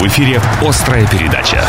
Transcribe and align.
В 0.00 0.06
эфире 0.06 0.40
«Острая 0.66 1.06
передача». 1.06 1.62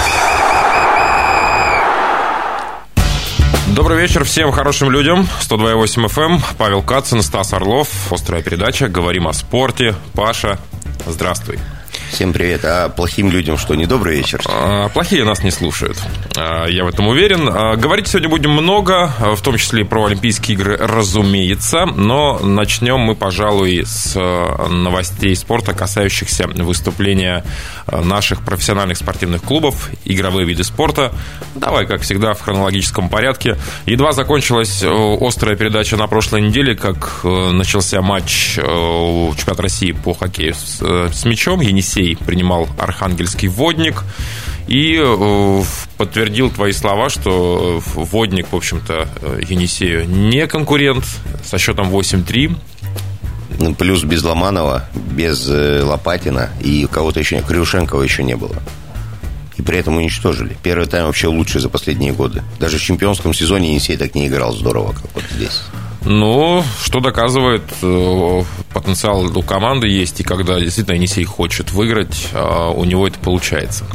Добрый 3.76 4.00
вечер 4.00 4.24
всем 4.24 4.54
хорошим 4.54 4.90
людям. 4.90 5.28
102.8 5.42 6.06
FM. 6.06 6.36
Эм. 6.36 6.42
Павел 6.58 6.82
Кацин, 6.82 7.24
Стас 7.24 7.52
Орлов. 7.52 7.90
Острая 8.10 8.42
передача. 8.42 8.88
Говорим 8.88 9.28
о 9.28 9.34
спорте. 9.34 9.96
Паша, 10.14 10.60
здравствуй. 11.06 11.60
Всем 12.12 12.34
привет. 12.34 12.66
А 12.66 12.90
плохим 12.90 13.32
людям 13.32 13.58
что, 13.58 13.74
не 13.74 13.86
добрый 13.86 14.18
вечер? 14.18 14.42
А, 14.46 14.90
плохие 14.90 15.24
нас 15.24 15.44
не 15.44 15.50
слушают. 15.50 15.98
А, 16.36 16.66
я 16.66 16.84
в 16.84 16.90
этом 16.90 17.08
уверен. 17.08 17.50
А, 17.50 17.78
говорить 17.78 18.08
сегодня 18.08 18.28
будем 18.28 18.52
много, 18.52 19.12
в 19.18 19.42
том 19.42 19.58
числе 19.58 19.82
и 19.82 19.84
про 19.86 20.06
Олимпийские 20.06 20.56
игры, 20.56 20.76
разумеется. 20.76 21.86
Но 21.86 22.38
начнем 22.40 23.00
мы, 23.00 23.16
пожалуй, 23.16 23.86
с 23.86 24.20
новостей 24.70 25.34
спорта, 25.38 25.74
касающихся 25.74 26.48
выступления 26.48 27.46
наших 27.88 28.44
профессиональных 28.44 28.98
спортивных 28.98 29.42
клубов, 29.42 29.90
игровые 30.04 30.46
виды 30.46 30.66
спорта. 30.66 31.14
Давай, 31.56 31.88
как 31.88 32.02
всегда, 32.02 32.34
в 32.34 32.42
хронологическом 32.42 33.10
порядке. 33.10 33.58
Едва 33.86 34.12
закончилась 34.12 34.84
острая 34.84 35.56
передача 35.56 35.96
на 35.96 36.08
прошлой 36.08 36.42
неделе, 36.42 36.76
как 36.76 37.22
начался 37.24 38.02
матч 38.02 38.56
чемпионата 38.56 39.62
России 39.62 39.94
по 39.94 40.14
хоккею 40.14 40.54
с, 40.54 40.82
с 41.14 41.26
мячом. 41.26 41.62
Енисей 41.62 42.01
гостей 42.02 42.18
принимал 42.26 42.68
архангельский 42.78 43.48
водник 43.48 44.04
и 44.68 45.00
э, 45.02 45.64
подтвердил 45.98 46.50
твои 46.50 46.72
слова, 46.72 47.10
что 47.10 47.82
водник, 47.96 48.48
в 48.52 48.56
общем-то, 48.56 49.08
э, 49.22 49.42
Енисею 49.48 50.08
не 50.08 50.48
конкурент 50.48 51.06
со 51.44 51.58
счетом 51.58 51.90
8-3. 51.90 52.56
Ну, 53.60 53.76
плюс 53.76 54.04
без 54.04 54.24
Ломанова, 54.24 54.86
без 54.94 55.48
э, 55.50 55.84
Лопатина 55.84 56.50
и 56.62 56.88
кого-то 56.92 57.20
еще 57.20 57.42
Крюшенкова 57.42 58.02
еще 58.02 58.24
не 58.24 58.36
было. 58.36 58.56
И 59.58 59.62
при 59.62 59.78
этом 59.78 59.98
уничтожили. 59.98 60.56
Первый 60.64 60.88
тайм 60.88 61.06
вообще 61.06 61.28
лучший 61.28 61.62
за 61.62 61.70
последние 61.70 62.14
годы. 62.14 62.42
Даже 62.60 62.78
в 62.78 62.82
чемпионском 62.82 63.34
сезоне 63.34 63.70
Енисей 63.70 63.98
так 63.98 64.16
не 64.16 64.28
играл 64.28 64.54
здорово, 64.54 64.94
как 64.94 65.14
вот 65.14 65.24
здесь. 65.36 65.62
Ну, 66.04 66.64
что 66.84 67.00
доказывает, 67.00 67.62
э, 67.84 68.44
потенциал 68.74 69.38
у 69.38 69.42
команды 69.44 69.88
есть, 69.88 70.20
и 70.20 70.24
когда 70.24 70.60
действительно 70.60 70.96
Енисей 70.96 71.24
хочет 71.26 71.72
выиграть, 71.72 72.30
э, 72.34 72.72
у 72.76 72.84
него 72.86 73.08
это 73.08 73.20
получается. 73.20 73.86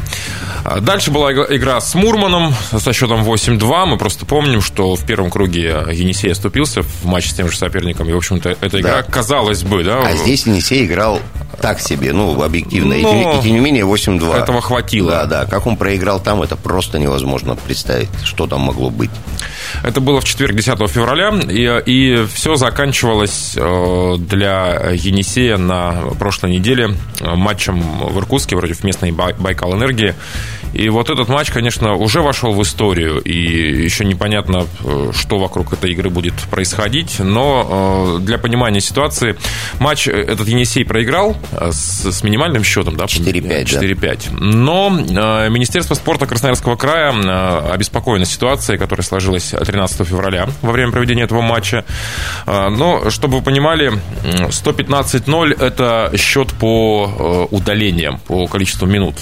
А 0.65 0.81
дальше 0.81 1.11
была 1.11 1.33
игра 1.33 1.81
с 1.81 1.95
Мурманом 1.95 2.55
со 2.79 2.93
счетом 2.93 3.25
8-2. 3.25 3.87
Мы 3.87 3.99
просто 3.99 4.25
помним, 4.25 4.61
что 4.61 4.95
в 4.95 5.05
первом 5.05 5.31
круге 5.31 5.85
Енисей 5.93 6.31
оступился 6.31 6.83
в 6.83 7.05
матче 7.05 7.31
с 7.31 7.35
тем 7.35 7.51
же 7.51 7.57
соперником. 7.57 8.09
И, 8.09 8.13
в 8.13 8.17
общем-то, 8.17 8.57
эта 8.61 8.81
игра, 8.81 8.99
да. 8.99 9.03
казалось 9.03 9.63
бы, 9.63 9.83
да. 9.83 10.01
А 10.07 10.17
здесь 10.17 10.47
Енисей 10.47 10.87
играл 10.87 11.21
так 11.61 11.81
себе, 11.81 12.13
ну, 12.13 12.41
объективно. 12.43 12.95
Но... 12.95 12.97
И, 12.97 13.03
тем, 13.03 13.39
и 13.39 13.43
тем 13.43 13.53
не 13.53 13.61
менее 13.61 13.85
8-2. 13.85 14.37
Этого 14.37 14.61
хватило. 14.61 15.11
Да, 15.11 15.27
да. 15.27 15.47
Как 15.47 15.67
он 15.67 15.77
проиграл 15.77 16.21
там, 16.21 16.43
это 16.43 16.57
просто 16.57 16.99
невозможно 16.99 17.57
представить, 17.57 18.09
что 18.25 18.47
там 18.47 18.63
могло 18.63 18.91
быть. 18.91 19.11
Это 19.83 20.01
было 20.01 20.21
в 20.21 20.25
четверг, 20.25 20.55
10 20.55 20.89
февраля, 20.91 21.31
и, 21.31 21.83
и 21.87 22.27
все 22.33 22.57
заканчивалось 22.57 23.55
э, 23.57 24.15
для 24.19 24.91
Енисея 24.93 25.57
на 25.57 25.93
прошлой 26.19 26.53
неделе 26.53 26.91
матчем 27.21 27.81
в 27.81 28.19
Иркутске 28.19 28.57
против 28.57 28.85
местной 28.85 29.13
Байкал 29.13 29.75
Энергии. 29.75 30.15
И 30.73 30.89
вот 30.91 31.09
этот 31.09 31.29
матч, 31.29 31.51
конечно, 31.51 31.95
уже 31.95 32.21
вошел 32.21 32.53
в 32.53 32.63
историю, 32.63 33.21
и 33.21 33.85
еще 33.85 34.05
непонятно, 34.05 34.67
э, 34.85 35.11
что 35.15 35.39
вокруг 35.39 35.73
этой 35.73 35.93
игры 35.93 36.11
будет 36.11 36.35
происходить, 36.51 37.19
но 37.19 38.19
э, 38.19 38.23
для 38.23 38.37
понимания 38.37 38.81
ситуации 38.81 39.37
матч 39.79 40.07
этот 40.07 40.47
Енисей 40.49 40.85
проиграл 40.85 41.37
с, 41.71 42.13
с 42.13 42.23
минимальным 42.23 42.65
счетом, 42.65 42.97
да? 42.97 43.05
4-5. 43.05 43.65
4-5. 43.65 44.29
Да. 44.31 44.47
Но 44.47 44.91
Министерство 44.91 45.95
спорта 45.95 46.27
Красноярского 46.27 46.77
края 46.77 47.13
обеспокоено 47.73 48.25
ситуацией, 48.25 48.79
которая 48.79 49.05
сложилась 49.05 49.51
13 49.51 50.07
февраля 50.07 50.49
во 50.63 50.73
время 50.73 50.93
проведения 50.93 51.25
этого 51.25 51.43
матча. 51.43 51.85
А, 52.47 52.71
но, 52.71 53.11
чтобы 53.11 53.39
вы 53.39 53.43
понимали, 53.43 53.93
115-0– 54.25 55.61
это 55.61 56.13
счет 56.17 56.53
по 56.55 57.49
э, 57.51 57.55
удалениям, 57.55 58.19
по 58.19 58.47
количеству 58.47 58.87
минут. 58.87 59.17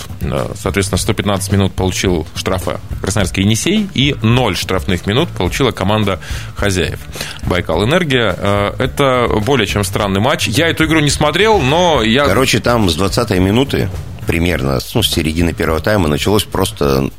Соответственно, 0.55 0.99
115 0.99 1.53
минут 1.53 1.75
получил 1.75 2.27
штрафа 2.35 2.81
Красноярский 3.01 3.43
Енисей, 3.43 3.89
и 3.95 4.15
0 4.23 4.57
штрафных 4.57 5.07
минут 5.07 5.29
получила 5.31 5.71
команда 5.71 6.21
хозяев. 6.57 7.01
Байкал 7.45 7.85
Энергия. 7.85 8.35
Э, 8.37 8.73
это 8.79 9.29
более 9.45 9.67
чем 9.67 9.85
странный 9.85 10.21
матч. 10.21 10.49
Я 10.49 10.69
эту 10.69 10.85
игру 10.85 11.01
не 11.01 11.11
смотрел, 11.11 11.61
но 11.61 12.03
я... 12.15 12.27
Короче, 12.27 12.61
там 12.61 12.89
с 12.89 12.97
20-й 12.97 13.39
минуты 13.41 13.89
примерно, 14.27 14.79
ну, 14.95 15.03
с 15.03 15.11
середины 15.11 15.53
первого 15.53 15.81
тайма 15.81 16.09
началось 16.09 16.45
просто 16.45 17.11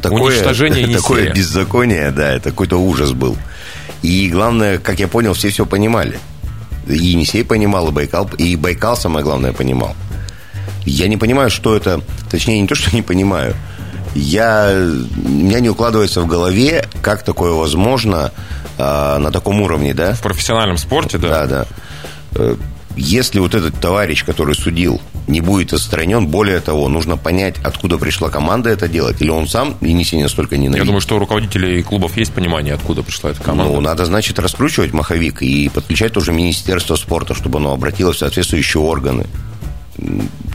такое, 0.00 0.22
уничтожение 0.22 0.86
такое 0.96 1.32
беззаконие, 1.32 2.10
да, 2.10 2.32
это 2.32 2.50
какой-то 2.50 2.76
ужас 2.76 3.12
был. 3.12 3.36
И 4.02 4.28
главное, 4.28 4.78
как 4.78 5.00
я 5.00 5.08
понял, 5.08 5.32
все 5.34 5.48
все 5.48 5.64
понимали. 5.64 6.18
И 6.86 6.94
Енисей 6.94 7.44
понимал, 7.44 7.88
и 7.88 7.92
Байкал, 7.92 8.28
и 8.38 8.56
Байкал, 8.56 8.96
самое 8.96 9.24
главное, 9.24 9.52
понимал. 9.52 9.94
Я 10.84 11.08
не 11.08 11.16
понимаю, 11.16 11.50
что 11.50 11.76
это, 11.76 12.00
точнее, 12.30 12.60
не 12.60 12.68
то, 12.68 12.74
что 12.74 12.90
не 12.94 13.02
понимаю. 13.02 13.54
Я, 14.14 14.70
у 15.24 15.28
меня 15.28 15.60
не 15.60 15.70
укладывается 15.70 16.20
в 16.20 16.26
голове, 16.26 16.86
как 17.00 17.22
такое 17.22 17.52
возможно 17.52 18.30
а, 18.76 19.18
на 19.18 19.30
таком 19.30 19.62
уровне, 19.62 19.94
да? 19.94 20.12
В 20.12 20.20
профессиональном 20.20 20.76
спорте, 20.76 21.16
да? 21.16 21.46
Да, 21.46 21.66
да. 22.32 22.56
Если 22.96 23.38
вот 23.38 23.54
этот 23.54 23.80
товарищ, 23.80 24.24
который 24.24 24.54
судил, 24.54 25.00
не 25.26 25.40
будет 25.40 25.72
отстранен, 25.72 26.26
более 26.26 26.60
того, 26.60 26.88
нужно 26.88 27.16
понять, 27.16 27.56
откуда 27.62 27.96
пришла 27.98 28.28
команда 28.28 28.70
это 28.70 28.88
делать, 28.88 29.20
или 29.22 29.30
он 29.30 29.48
сам 29.48 29.76
и 29.80 29.92
не 29.92 30.04
сильно 30.04 30.28
столько 30.28 30.56
ненавидит. 30.56 30.78
Я 30.78 30.84
думаю, 30.84 31.00
что 31.00 31.16
у 31.16 31.18
руководителей 31.18 31.82
клубов 31.82 32.16
есть 32.16 32.32
понимание, 32.32 32.74
откуда 32.74 33.02
пришла 33.02 33.30
эта 33.30 33.42
команда. 33.42 33.72
Ну, 33.72 33.80
надо, 33.80 34.04
значит, 34.04 34.38
раскручивать 34.38 34.92
маховик 34.92 35.42
и 35.42 35.68
подключать 35.68 36.12
тоже 36.12 36.32
Министерство 36.32 36.96
спорта, 36.96 37.34
чтобы 37.34 37.58
оно 37.58 37.72
обратилось 37.72 38.16
в 38.16 38.20
соответствующие 38.20 38.82
органы. 38.82 39.26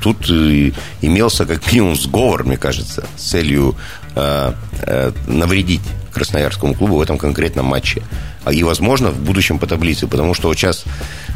Тут 0.02 0.30
э, 0.30 0.72
имелся 1.02 1.46
как 1.46 1.72
минимум 1.72 1.96
сговор, 1.96 2.44
мне 2.44 2.58
кажется, 2.58 3.06
с 3.16 3.22
целью 3.22 3.76
э, 4.16 4.54
э, 4.82 5.12
навредить 5.28 5.82
Красноярскому 6.12 6.74
клубу 6.74 6.98
в 6.98 7.02
этом 7.02 7.18
конкретном 7.18 7.68
матче. 7.68 8.02
А 8.44 8.52
и, 8.52 8.64
возможно, 8.64 9.12
в 9.12 9.20
будущем 9.20 9.60
по 9.60 9.68
таблице, 9.68 10.08
потому 10.08 10.34
что 10.34 10.48
вот 10.48 10.58
сейчас 10.58 10.86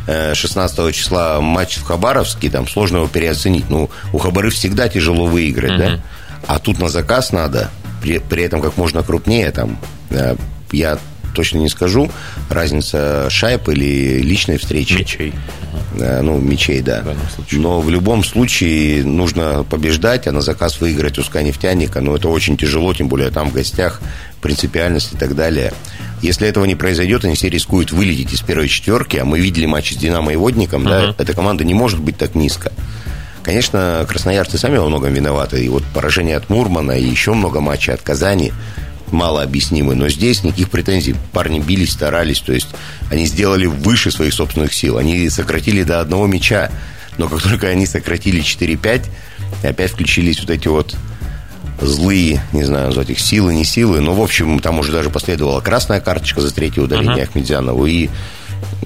16 0.07 0.79
э, 0.79 0.91
числа 0.91 1.41
матч 1.41 1.77
в 1.77 1.83
Хабаровске, 1.83 2.49
там 2.49 2.67
сложно 2.67 2.97
его 2.97 3.07
переоценить. 3.07 3.69
Ну, 3.69 3.89
у 4.13 4.17
Хабары 4.17 4.49
всегда 4.49 4.89
тяжело 4.89 5.25
выиграть, 5.25 5.73
mm-hmm. 5.73 5.97
да? 5.97 6.01
А 6.47 6.59
тут 6.59 6.79
на 6.79 6.89
заказ 6.89 7.31
надо, 7.31 7.69
при, 8.01 8.19
при 8.19 8.43
этом 8.43 8.61
как 8.61 8.77
можно 8.77 9.03
крупнее, 9.03 9.51
там, 9.51 9.77
э, 10.09 10.35
я 10.71 10.97
точно 11.33 11.59
не 11.59 11.69
скажу, 11.69 12.11
разница 12.49 13.29
шайб 13.29 13.69
или 13.69 14.21
личной 14.21 14.57
встречи. 14.57 14.93
Мечей. 14.93 15.33
Э, 15.99 16.21
ну, 16.21 16.39
мечей, 16.39 16.81
да. 16.81 17.03
Но 17.51 17.81
в 17.81 17.89
любом 17.89 18.23
случае 18.23 19.03
нужно 19.03 19.63
побеждать, 19.69 20.27
а 20.27 20.31
на 20.31 20.41
заказ 20.41 20.79
выиграть 20.79 21.17
у 21.17 21.23
СКА 21.23 21.43
нефтяника, 21.43 22.01
ну, 22.01 22.15
это 22.15 22.29
очень 22.29 22.57
тяжело, 22.57 22.93
тем 22.93 23.07
более 23.07 23.29
там 23.29 23.49
в 23.49 23.53
гостях, 23.53 24.01
принципиальность 24.41 25.13
и 25.13 25.17
так 25.17 25.35
далее. 25.35 25.73
Если 26.21 26.47
этого 26.47 26.65
не 26.65 26.75
произойдет, 26.75 27.25
они 27.25 27.35
все 27.35 27.49
рискуют 27.49 27.91
вылететь 27.91 28.33
из 28.33 28.41
первой 28.41 28.67
четверки, 28.67 29.17
а 29.17 29.25
мы 29.25 29.39
видели 29.39 29.65
матч 29.65 29.93
с 29.93 29.95
«Динамо» 29.95 30.31
и 30.31 30.35
«Водником», 30.35 30.83
uh-huh. 30.87 31.15
да, 31.15 31.15
эта 31.17 31.33
команда 31.33 31.63
не 31.63 31.73
может 31.73 31.99
быть 31.99 32.17
так 32.17 32.35
низко. 32.35 32.71
Конечно, 33.43 34.05
красноярцы 34.07 34.59
сами 34.59 34.77
во 34.77 34.87
многом 34.87 35.13
виноваты. 35.13 35.63
И 35.63 35.69
вот 35.69 35.83
поражение 35.95 36.37
от 36.37 36.49
Мурмана, 36.49 36.91
и 36.91 37.03
еще 37.03 37.33
много 37.33 37.59
матчей 37.59 37.93
от 37.93 38.01
Казани 38.01 38.53
мало 39.11 39.43
объяснимы. 39.43 39.95
Но 39.95 40.09
здесь 40.09 40.43
никаких 40.43 40.69
претензий. 40.69 41.15
Парни 41.31 41.59
бились, 41.59 41.91
старались. 41.91 42.39
То 42.39 42.53
есть 42.53 42.67
они 43.09 43.25
сделали 43.25 43.65
выше 43.65 44.11
своих 44.11 44.33
собственных 44.33 44.73
сил. 44.73 44.97
Они 44.97 45.29
сократили 45.29 45.83
до 45.83 46.01
одного 46.01 46.27
мяча. 46.27 46.71
Но 47.17 47.27
как 47.27 47.41
только 47.41 47.67
они 47.67 47.85
сократили 47.85 48.41
4-5, 48.41 49.05
опять 49.63 49.91
включились 49.91 50.39
вот 50.39 50.49
эти 50.49 50.67
вот 50.67 50.95
злые, 51.81 52.41
не 52.53 52.63
знаю, 52.63 52.87
назвать 52.87 53.09
их 53.09 53.19
силы, 53.19 53.53
не 53.53 53.65
силы, 53.65 54.01
но, 54.01 54.13
в 54.13 54.21
общем, 54.21 54.59
там 54.59 54.79
уже 54.79 54.91
даже 54.91 55.09
последовала 55.09 55.61
красная 55.61 55.99
карточка 55.99 56.41
за 56.41 56.53
третье 56.53 56.81
удаление 56.81 57.23
uh-huh. 57.23 57.29
Ахмедзянову, 57.29 57.85
и 57.87 58.09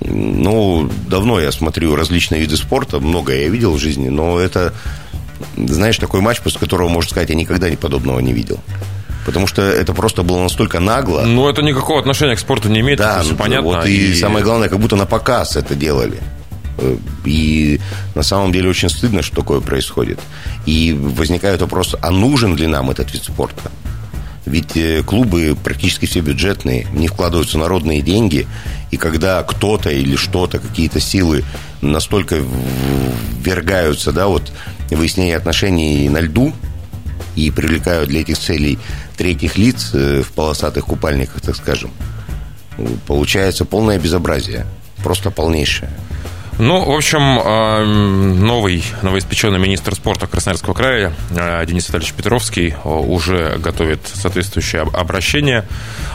ну, 0.02 0.90
давно 1.08 1.40
я 1.40 1.52
смотрю 1.52 1.96
различные 1.96 2.42
виды 2.42 2.58
спорта, 2.58 3.00
многое 3.00 3.44
я 3.44 3.50
видел 3.50 3.74
в 3.74 3.80
жизни, 3.80 4.10
но 4.10 4.40
это, 4.40 4.74
знаешь, 5.58 5.98
такой 5.98 6.22
матч, 6.22 6.42
после 6.42 6.60
которого, 6.60 6.90
можно 6.90 7.10
сказать, 7.10 7.30
я 7.30 7.36
никогда 7.36 7.70
ни 7.70 7.76
подобного 7.76 8.20
не 8.20 8.34
видел. 8.34 8.60
Потому 9.26 9.48
что 9.48 9.62
это 9.64 9.94
просто 9.94 10.24
было 10.24 10.42
настолько 10.44 10.80
нагло. 10.80 11.22
Ну, 11.22 11.50
это 11.50 11.64
никакого 11.64 12.00
отношения 12.00 12.36
к 12.36 12.40
спорту 12.40 12.70
не 12.70 12.82
имеет, 12.82 13.00
да, 13.00 13.18
это 13.18 13.26
все 13.26 13.36
понятно. 13.36 13.70
Вот, 13.70 13.88
и, 13.88 14.12
и 14.12 14.16
самое 14.16 14.46
главное, 14.46 14.70
как 14.70 14.80
будто 14.80 14.96
на 14.96 15.06
показ 15.06 15.56
это 15.56 15.76
делали. 15.76 16.20
И 17.24 17.80
на 18.16 18.24
самом 18.24 18.52
деле 18.52 18.70
очень 18.70 18.90
стыдно, 18.90 19.22
что 19.22 19.38
такое 19.38 19.62
происходит. 19.62 20.20
И 20.66 20.94
возникает 20.94 21.62
вопрос, 21.62 21.96
а 22.02 22.12
нужен 22.12 22.56
ли 22.56 22.68
нам 22.68 22.92
этот 22.92 23.14
вид 23.14 23.24
спорта? 23.24 23.72
Ведь 24.46 24.78
э, 24.78 25.02
клубы 25.02 25.58
практически 25.64 26.06
все 26.06 26.20
бюджетные, 26.20 26.86
в 26.86 26.96
них 26.96 27.14
вкладываются 27.14 27.58
народные 27.58 28.02
деньги, 28.02 28.46
и 28.92 28.98
когда 28.98 29.42
кто-то 29.42 29.90
или 29.90 30.16
что-то, 30.16 30.60
какие-то 30.60 31.00
силы 31.00 31.44
настолько 31.82 32.38
ввергаются, 33.42 34.12
да, 34.12 34.28
вот 34.28 34.52
выяснение 34.92 35.36
отношений 35.36 36.08
на 36.10 36.20
льду 36.20 36.54
и 37.36 37.50
привлекают 37.50 38.10
для 38.10 38.22
этих 38.22 38.38
целей 38.38 38.78
третьих 39.16 39.58
лиц 39.58 39.92
э, 39.94 40.22
в 40.22 40.32
полосатых 40.32 40.86
купальниках, 40.86 41.42
так 41.42 41.56
скажем, 41.56 41.92
получается 43.08 43.66
полное 43.66 44.00
безобразие, 44.00 44.66
просто 45.04 45.32
полнейшее. 45.32 45.90
Ну, 46.58 46.86
в 46.86 46.96
общем, 46.96 47.20
а, 47.44 47.84
новый 47.84 48.82
новоиспеченный 49.02 49.60
министр 49.60 49.94
спорта 49.94 50.26
Красноярского 50.26 50.74
края 50.74 51.14
а, 51.38 51.66
Денис 51.66 51.86
Витальевич 51.90 52.14
Петровский 52.14 52.74
уже 52.86 53.58
готовит 53.58 54.00
соответствующее 54.14 54.84
обращение. 54.84 55.66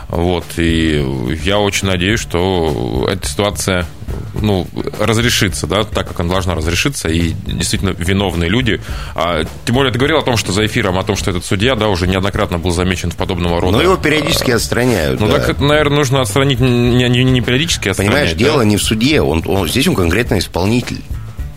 Вот, 0.09 0.47
и 0.57 1.05
я 1.45 1.59
очень 1.59 1.89
надеюсь, 1.89 2.21
что 2.21 3.07
эта 3.13 3.29
ситуация 3.29 3.87
ну, 4.35 4.67
разрешится, 4.99 5.67
да, 5.67 5.85
так, 5.85 6.09
как 6.09 6.21
она 6.21 6.31
должна 6.31 6.55
разрешиться, 6.55 7.09
и 7.09 7.35
действительно 7.47 7.91
виновные 7.91 8.51
люди. 8.51 8.81
А, 9.15 9.45
тем 9.65 9.75
более, 9.75 9.93
ты 9.93 9.99
говорил 9.99 10.19
о 10.19 10.23
том, 10.23 10.37
что 10.37 10.53
за 10.53 10.67
эфиром, 10.67 10.99
о 10.99 11.03
том, 11.03 11.17
что 11.17 11.31
этот 11.31 11.45
судья, 11.45 11.75
да, 11.75 11.89
уже 11.89 12.07
неоднократно 12.07 12.59
был 12.59 12.71
замечен 12.71 13.11
в 13.11 13.17
подобного 13.17 13.61
рода. 13.61 13.77
Но 13.77 13.83
его 13.83 13.97
периодически 13.97 14.51
отстраняют. 14.53 15.21
Ну, 15.21 15.29
да. 15.29 15.39
так, 15.39 15.61
наверное, 15.61 15.99
нужно 15.99 16.21
отстранить 16.21 16.61
не, 16.61 17.09
не, 17.09 17.25
не 17.25 17.41
периодически 17.41 17.89
отстранять. 17.89 18.13
Понимаешь, 18.13 18.33
да? 18.33 18.39
дело 18.39 18.63
не 18.63 18.77
в 18.77 18.83
суде, 18.83 19.21
он, 19.21 19.43
он, 19.47 19.69
здесь 19.69 19.87
он 19.89 19.95
конкретно 19.95 20.39
исполнитель. 20.39 21.03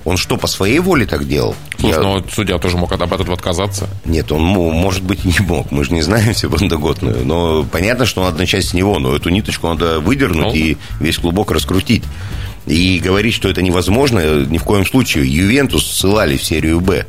Он 0.06 0.18
что, 0.18 0.36
по 0.36 0.48
своей 0.48 0.80
воле 0.80 1.06
так 1.06 1.28
делал? 1.28 1.56
Слушай, 1.80 1.96
Я... 1.96 2.02
ну 2.02 2.24
судья 2.30 2.58
тоже 2.58 2.78
мог 2.78 2.92
от 2.92 3.02
этого 3.02 3.34
отказаться. 3.34 3.88
Нет, 4.04 4.32
он, 4.32 4.42
может 4.42 5.04
быть, 5.04 5.24
не 5.26 5.40
мог. 5.46 5.72
Мы 5.72 5.84
же 5.86 5.94
не 5.94 6.02
знаем 6.02 6.34
всю 6.34 6.50
подноготную. 6.50 7.26
Но 7.26 7.64
понятно, 7.64 8.06
что 8.06 8.24
надо 8.24 8.38
начать 8.38 8.66
с 8.66 8.74
него. 8.74 9.00
Но 9.00 9.16
эту 9.16 9.30
ниточку 9.30 9.68
надо 9.68 10.00
выдернуть 10.00 10.46
ну... 10.46 10.54
и 10.54 10.78
весь 11.00 11.18
клубок 11.18 11.52
раскрутить. 11.52 12.04
И 12.66 13.00
говорить, 13.00 13.34
что 13.34 13.50
это 13.50 13.62
невозможно, 13.62 14.46
ни 14.46 14.58
в 14.58 14.64
коем 14.64 14.86
случае. 14.86 15.28
Ювентус 15.28 15.86
ссылали 15.86 16.38
в 16.38 16.44
серию 16.44 16.80
«Б». 16.80 17.06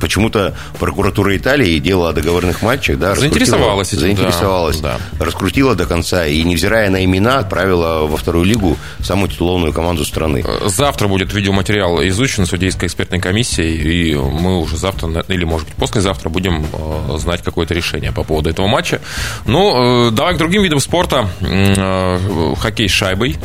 Почему-то 0.00 0.54
прокуратура 0.78 1.34
Италии 1.36 1.78
дело 1.78 2.10
о 2.10 2.12
договорных 2.12 2.60
матчах, 2.62 2.98
да, 2.98 3.14
заинтересовалась, 3.14 3.88
этим, 3.88 4.00
заинтересовалась, 4.00 4.78
да, 4.80 4.98
да. 5.18 5.24
раскрутила 5.24 5.74
до 5.74 5.86
конца 5.86 6.26
и, 6.26 6.42
невзирая 6.42 6.90
на 6.90 7.04
имена, 7.04 7.38
отправила 7.38 8.06
во 8.06 8.16
вторую 8.16 8.44
лигу 8.44 8.76
самую 9.00 9.30
титулованную 9.30 9.72
команду 9.72 10.04
страны. 10.04 10.44
Завтра 10.66 11.08
будет 11.08 11.32
видеоматериал 11.32 12.02
изучен 12.08 12.44
судейской 12.44 12.88
экспертной 12.88 13.20
комиссией, 13.20 14.10
и 14.10 14.14
мы 14.14 14.60
уже 14.60 14.76
завтра, 14.76 15.24
или, 15.28 15.44
может 15.44 15.68
быть, 15.68 15.76
послезавтра 15.76 16.28
будем 16.28 16.66
э, 16.70 17.16
знать 17.18 17.42
какое-то 17.42 17.72
решение 17.72 18.12
по 18.12 18.24
поводу 18.24 18.50
этого 18.50 18.66
матча. 18.66 19.00
Ну, 19.46 20.08
э, 20.08 20.10
давай 20.10 20.34
к 20.34 20.38
другим 20.38 20.62
видам 20.62 20.80
спорта. 20.80 21.28
Э, 21.40 22.54
хоккей 22.60 22.88
с 22.88 22.92
шайбой. 22.92 23.36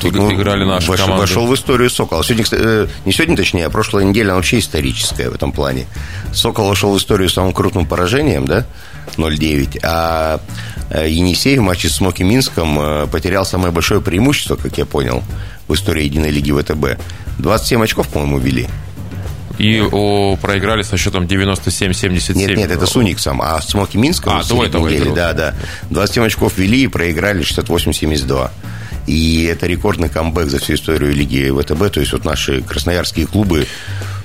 Тут 0.00 0.14
ну, 0.14 0.32
играли 0.32 0.64
наши 0.64 0.88
вошел, 0.88 1.06
команды. 1.06 1.22
Вошел 1.22 1.46
в 1.46 1.54
историю 1.54 1.90
Сокола. 1.90 2.22
Сегодня, 2.22 2.44
э, 2.52 2.86
не 3.04 3.12
сегодня, 3.12 3.36
точнее, 3.36 3.66
а 3.66 3.70
прошлая 3.70 4.04
неделя, 4.04 4.28
она 4.28 4.36
вообще 4.36 4.58
историческая 4.58 5.30
в 5.30 5.34
этом 5.34 5.52
плане. 5.52 5.86
Сокол 6.32 6.68
вошел 6.68 6.92
в 6.92 6.98
историю 6.98 7.28
самым 7.30 7.52
крупным 7.52 7.86
поражением, 7.86 8.46
да, 8.46 8.66
0-9, 9.16 9.80
а 9.82 10.40
э, 10.90 11.08
Енисей 11.08 11.58
в 11.58 11.62
матче 11.62 11.88
с 11.88 11.96
Смоки 11.96 12.22
Минском 12.22 12.78
э, 12.78 13.06
потерял 13.06 13.46
самое 13.46 13.72
большое 13.72 14.00
преимущество, 14.00 14.56
как 14.56 14.76
я 14.76 14.84
понял, 14.84 15.22
в 15.68 15.74
истории 15.74 16.04
единой 16.04 16.30
лиги 16.30 16.52
ВТБ. 16.52 17.00
27 17.38 17.82
очков, 17.82 18.08
по-моему, 18.08 18.38
вели. 18.38 18.68
И 19.58 19.80
о, 19.80 20.36
проиграли 20.36 20.82
со 20.82 20.98
счетом 20.98 21.24
97-77. 21.24 22.34
Нет, 22.34 22.56
нет, 22.56 22.70
это 22.70 22.84
с 22.84 22.94
Униксом. 22.94 23.40
А 23.40 23.60
с 23.60 23.68
Смоки 23.68 23.96
Минском 23.96 24.36
а, 24.36 24.44
до 24.44 24.64
этого 24.64 24.88
недели, 24.88 25.14
да, 25.14 25.32
да. 25.32 25.54
27 25.90 26.26
очков 26.26 26.58
вели 26.58 26.82
и 26.82 26.88
проиграли 26.88 27.42
68-72. 27.42 28.50
И 29.06 29.44
это 29.44 29.66
рекордный 29.66 30.08
камбэк 30.08 30.48
за 30.48 30.58
всю 30.58 30.74
историю 30.74 31.12
Лиги 31.12 31.50
ВТБ. 31.50 31.92
То 31.92 32.00
есть 32.00 32.12
вот 32.12 32.24
наши 32.24 32.62
красноярские 32.62 33.26
клубы 33.26 33.66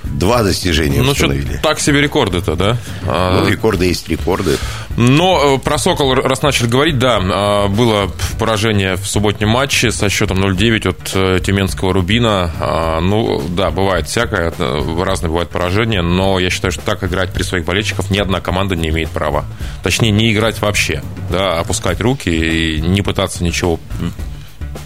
два 0.04 0.44
достижения 0.44 1.02
ну, 1.02 1.12
установили. 1.12 1.60
Так 1.62 1.80
себе 1.80 2.02
рекорды-то, 2.02 2.56
да? 2.56 2.78
Ну, 3.06 3.48
рекорды 3.48 3.86
есть 3.86 4.08
рекорды. 4.10 4.58
Но 4.98 5.56
э, 5.56 5.60
про 5.60 5.78
«Сокол», 5.78 6.14
раз 6.16 6.42
начали 6.42 6.68
говорить, 6.68 7.00
да, 7.00 7.20
а, 7.22 7.68
было 7.68 8.12
поражение 8.38 8.96
в 8.96 9.08
субботнем 9.08 9.50
матче 9.50 9.92
со 9.92 10.10
счетом 10.10 10.44
0-9 10.44 10.90
от 10.90 11.12
э, 11.14 11.40
Тюменского 11.44 11.94
«Рубина». 11.94 12.52
А, 12.60 13.00
ну, 13.00 13.42
да, 13.50 13.72
бывает 13.72 14.08
всякое, 14.08 14.54
э, 14.58 15.04
разные 15.04 15.30
бывают 15.30 15.50
поражения, 15.50 16.02
но 16.02 16.40
я 16.40 16.50
считаю, 16.50 16.72
что 16.72 16.82
так 16.82 17.04
играть 17.04 17.32
при 17.32 17.44
своих 17.44 17.66
болельщиках 17.66 18.10
ни 18.10 18.18
одна 18.18 18.42
команда 18.42 18.76
не 18.76 18.90
имеет 18.90 19.10
права. 19.10 19.46
Точнее, 19.84 20.12
не 20.12 20.34
играть 20.34 20.62
вообще, 20.62 21.02
да, 21.30 21.60
опускать 21.60 22.02
руки 22.02 22.30
и 22.30 22.82
не 22.82 23.02
пытаться 23.02 23.44
ничего 23.44 23.80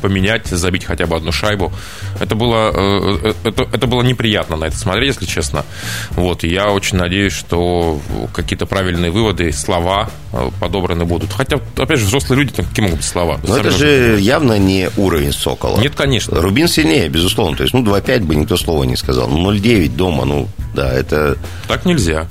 поменять, 0.02 0.48
забить 0.48 0.86
хотя 0.86 1.06
бы 1.06 1.16
одну 1.16 1.32
шайбу. 1.32 1.72
Это 2.20 2.36
было, 2.36 2.72
э, 2.74 3.18
э, 3.24 3.34
это, 3.44 3.64
это 3.64 3.88
было 3.88 4.02
неприятно 4.02 4.56
на 4.56 4.66
это 4.66 4.78
смотреть, 4.78 5.16
если 5.16 5.26
честно. 5.26 5.66
Вот, 6.12 6.44
и 6.44 6.50
я 6.50 6.70
очень 6.70 6.98
надеюсь, 6.98 7.34
что 7.34 8.00
какие-то 8.34 8.66
правильные 8.66 9.12
выводы, 9.12 9.52
слова 9.52 10.10
э, 10.32 10.50
подобраны 10.60 11.06
будут. 11.06 11.34
Хотя, 11.34 11.60
опять 11.78 12.00
же, 12.00 12.06
взрослые 12.06 12.40
люди, 12.40 12.54
там, 12.54 12.66
какие 12.66 12.84
могут 12.84 13.00
быть 13.00 13.08
слова? 13.08 13.40
Но 13.48 13.58
это 13.58 13.72
же 13.72 14.18
явно 14.20 14.58
не 14.58 14.90
уровень 14.98 15.34
Сокола. 15.34 15.80
Нет, 15.80 15.94
конечно. 15.96 16.42
Рубин 16.42 16.68
сильнее, 16.68 17.10
безусловно. 17.10 17.58
То 17.58 17.64
есть, 17.64 17.74
ну, 17.74 17.84
2-5 17.84 18.20
бы 18.24 18.36
никто 18.36 18.58
слова 18.58 18.84
не 18.84 18.96
сказал. 18.96 19.28
Ну, 19.28 19.52
0-9 19.52 19.96
дома, 19.96 20.26
ну, 20.26 20.48
да, 20.74 20.92
это... 20.92 21.38
Так 21.68 21.86
нельзя. 21.86 22.28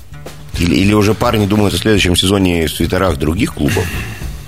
Или, 0.58 0.76
или 0.76 0.92
уже 0.92 1.14
парни 1.14 1.46
думают 1.46 1.74
о 1.74 1.78
следующем 1.78 2.16
сезоне 2.16 2.66
в 2.66 2.70
свитерах 2.70 3.16
других 3.16 3.54
клубов? 3.54 3.84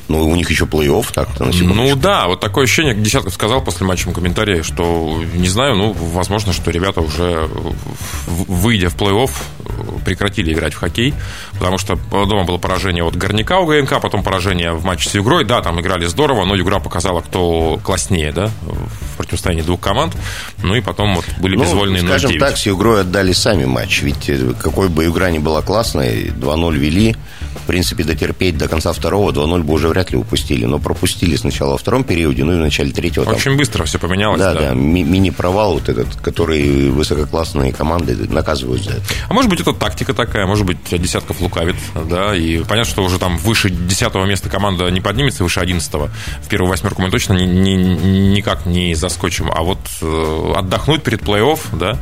Ну, 0.09 0.29
у 0.29 0.37
них 0.37 0.51
еще 0.51 0.65
плей-офф 0.65 1.07
так-то, 1.13 1.45
на 1.45 1.53
Ну, 1.53 1.97
да, 1.97 2.29
вот 2.29 2.41
такое 2.41 2.65
ощущение, 2.65 2.95
Десятков 2.95 3.35
сказал 3.35 3.63
после 3.63 3.87
матча 3.87 4.11
комментарии, 4.11 4.63
что, 4.63 5.21
не 5.35 5.49
знаю, 5.49 5.77
ну, 5.77 5.93
возможно, 5.93 6.53
что 6.53 6.71
ребята 6.71 7.01
уже, 7.01 7.49
выйдя 8.27 8.89
в 8.89 8.97
плей-офф, 8.97 9.31
прекратили 10.05 10.53
играть 10.53 10.75
в 10.75 10.79
хоккей, 10.79 11.15
потому 11.55 11.79
что 11.79 11.97
дома 11.97 12.45
было 12.45 12.59
поражение 12.59 13.05
от 13.05 13.17
Горняка 13.17 13.59
у 13.59 13.67
ГНК, 13.67 14.01
потом 14.01 14.23
поражение 14.23 14.73
в 14.73 14.85
матче 14.85 15.09
с 15.09 15.15
Югрой. 15.15 15.45
Да, 15.45 15.61
там 15.61 15.81
играли 15.81 16.07
здорово, 16.07 16.45
но 16.45 16.55
Югра 16.55 16.79
показала, 16.79 17.21
кто 17.21 17.81
класснее, 17.83 18.33
да, 18.33 18.51
в 18.63 19.17
противостоянии 19.17 19.63
двух 19.63 19.81
команд. 19.81 20.15
Ну 20.63 20.75
и 20.75 20.81
потом 20.81 21.17
вот 21.17 21.25
были 21.39 21.57
ну, 21.57 21.65
безвольные 21.65 22.03
скажем 22.03 22.39
так, 22.39 22.57
с 22.57 22.67
Югрой 22.67 23.01
отдали 23.01 23.33
сами 23.33 23.65
матч. 23.65 24.03
Ведь 24.03 24.29
э, 24.29 24.53
какой 24.61 24.89
бы 24.89 25.05
Югра 25.05 25.31
ни 25.31 25.39
была 25.39 25.63
классной, 25.63 26.27
2-0 26.27 26.77
вели, 26.77 27.17
в 27.57 27.63
принципе, 27.67 28.05
дотерпеть 28.05 28.57
до 28.59 28.69
конца 28.69 28.93
второго 28.93 29.33
2-0 29.33 29.63
бы 29.63 29.75
уже 29.75 29.89
вряд 29.89 30.11
ли 30.11 30.17
упустили. 30.17 30.65
Но 30.65 30.79
пропустили 30.79 31.37
сначала 31.37 31.73
во 31.73 31.79
втором 31.79 32.05
периоде, 32.05 32.45
ну 32.45 32.53
и 32.53 32.57
в 32.57 32.61
начале 32.61 32.93
третьего. 32.93 33.29
Очень 33.29 33.53
там... 33.53 33.57
быстро 33.57 33.85
все 33.85 33.99
поменялось. 33.99 34.39
Да, 34.41 34.55
да, 34.55 34.61
да. 34.61 34.75
Ми- 34.75 35.05
мини-провал 35.05 35.75
вот 35.75 35.89
этот, 35.89 36.15
который 36.17 36.91
высококлассные 36.91 37.73
команды 37.73 38.17
наказывают 38.29 38.83
за 38.83 38.93
это. 38.93 39.03
А 39.29 39.35
может 39.35 39.51
быть, 39.51 39.61
это 39.61 39.73
тактика 39.73 40.15
такая, 40.15 40.47
может 40.47 40.65
быть, 40.65 40.79
десятков 40.91 41.41
лукавит, 41.41 41.77
да, 42.09 42.35
и 42.35 42.59
понятно, 42.65 42.91
что 42.91 43.03
уже 43.05 43.19
там 43.19 43.39
выше 43.39 43.71
десятого 43.71 44.25
места 44.27 44.49
команда 44.49 44.89
не 44.91 45.01
поднимется, 45.01 45.43
выше 45.43 45.61
одиннадцатого. 45.61 46.11
В 46.43 46.49
первую 46.49 46.71
восьмерку 46.71 47.03
мы 47.03 47.11
точно 47.11 47.35
ни, 47.35 47.45
ни, 47.45 48.35
никак 48.35 48.67
не 48.67 48.95
заскочим. 48.95 49.51
А 49.53 49.63
вот 49.63 49.79
э, 50.01 50.53
отдохнуть 50.57 51.03
перед 51.03 51.23
плей-офф, 51.23 51.61
да, 51.73 51.99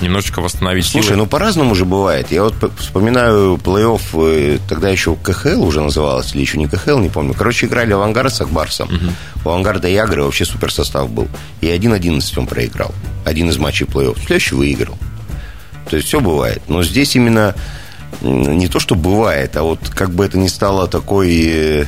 немножечко 0.00 0.40
восстановить 0.40 0.86
Слушай, 0.86 1.08
силы. 1.08 1.18
ну 1.18 1.26
по-разному 1.26 1.74
же 1.74 1.84
бывает. 1.84 2.30
Я 2.30 2.44
вот 2.44 2.54
вспоминаю 2.78 3.56
плей-офф, 3.56 4.00
э, 4.14 4.58
тогда 4.68 4.90
еще 4.94 5.16
КХЛ 5.16 5.62
уже 5.62 5.80
называлось, 5.80 6.34
или 6.34 6.40
еще 6.40 6.58
не 6.58 6.66
КХЛ, 6.66 6.98
не 6.98 7.08
помню. 7.08 7.34
Короче, 7.34 7.66
играли 7.66 7.92
«Авангард» 7.92 8.32
с 8.32 8.40
Акбарсом. 8.40 8.88
Угу. 8.88 9.12
У 9.44 9.48
«Авангарда» 9.50 9.88
и 9.88 9.96
Агры 9.96 10.22
вообще 10.22 10.44
супер 10.44 10.72
состав 10.72 11.10
был. 11.10 11.28
И 11.60 11.66
1-11 11.66 12.22
он 12.38 12.46
проиграл. 12.46 12.94
Один 13.24 13.50
из 13.50 13.58
матчей 13.58 13.86
плей-офф. 13.86 14.18
Следующий 14.26 14.54
выиграл. 14.54 14.96
То 15.88 15.96
есть 15.96 16.08
все 16.08 16.20
бывает. 16.20 16.62
Но 16.68 16.82
здесь 16.82 17.14
именно 17.16 17.54
не 18.22 18.68
то, 18.68 18.78
что 18.78 18.94
бывает, 18.94 19.56
а 19.56 19.62
вот 19.62 19.90
как 19.90 20.10
бы 20.10 20.24
это 20.24 20.38
ни 20.38 20.46
стало 20.46 20.86
такой 20.86 21.44
э, 21.46 21.84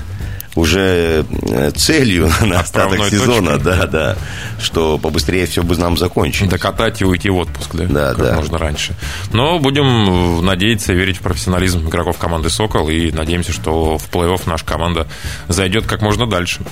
уже 0.56 1.24
э, 1.42 1.70
целью 1.72 2.30
на 2.42 2.60
остаток 2.60 3.04
сезона, 3.08 3.52
точкой. 3.52 3.64
да, 3.64 3.86
да, 3.86 4.16
что 4.58 4.98
побыстрее 4.98 5.46
все 5.46 5.62
бы 5.62 5.76
нам 5.76 5.96
закончить. 5.96 6.48
Докатать 6.48 7.00
и 7.02 7.04
уйти 7.04 7.30
в 7.30 7.36
отпуск, 7.36 7.74
да, 7.74 7.86
да 7.86 8.14
как 8.14 8.18
да. 8.18 8.34
можно 8.36 8.58
раньше. 8.58 8.94
Но 9.32 9.58
будем 9.58 10.44
надеяться 10.44 10.92
и 10.92 10.96
верить 10.96 11.18
в 11.18 11.20
профессионализм 11.20 11.86
игроков 11.88 12.18
команды 12.18 12.50
«Сокол» 12.50 12.88
и 12.88 13.12
надеемся, 13.12 13.52
что 13.52 13.98
в 13.98 14.10
плей-офф 14.10 14.42
наша 14.46 14.64
команда 14.64 15.06
зайдет 15.48 15.86
как 15.86 16.02
можно 16.02 16.26
дальше. 16.26 16.62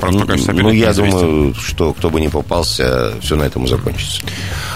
Просто 0.00 0.20
пока 0.20 0.36
что 0.36 0.52
Ну, 0.52 0.70
я 0.70 0.92
думаю, 0.92 1.54
что 1.54 1.92
кто 1.92 2.10
бы 2.10 2.20
не 2.20 2.28
попался, 2.28 3.14
все 3.20 3.36
на 3.36 3.44
этом 3.44 3.66
закончится. 3.66 4.22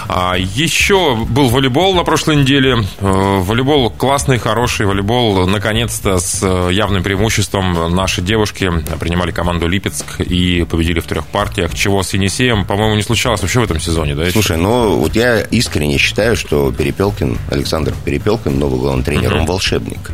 А, 0.07 0.35
еще 0.37 1.15
был 1.15 1.49
волейбол 1.49 1.93
на 1.95 2.03
прошлой 2.03 2.37
неделе. 2.37 2.83
Э, 2.99 3.39
волейбол 3.41 3.89
классный, 3.91 4.39
хороший 4.39 4.85
волейбол. 4.85 5.47
Наконец-то 5.47 6.19
с 6.19 6.39
э, 6.41 6.73
явным 6.73 7.03
преимуществом 7.03 7.95
наши 7.95 8.21
девушки 8.21 8.71
принимали 8.99 9.31
команду 9.31 9.67
Липецк 9.67 10.19
и 10.19 10.65
победили 10.69 10.99
в 10.99 11.05
трех 11.05 11.27
партиях, 11.27 11.73
чего 11.75 12.03
с 12.03 12.13
Енисеем, 12.13 12.65
по-моему, 12.65 12.95
не 12.95 13.03
случалось 13.03 13.41
вообще 13.41 13.59
в 13.59 13.63
этом 13.63 13.79
сезоне, 13.79 14.15
да? 14.15 14.29
Слушай, 14.31 14.57
ну 14.57 14.97
вот 14.97 15.15
я 15.15 15.41
искренне 15.41 15.97
считаю, 15.97 16.35
что 16.35 16.71
Перепелкин, 16.71 17.37
Александр 17.49 17.93
Перепелкин, 18.03 18.57
новый 18.57 18.79
главный 18.79 19.03
тренер, 19.03 19.33
uh-huh. 19.33 19.39
он 19.41 19.45
волшебник. 19.45 20.11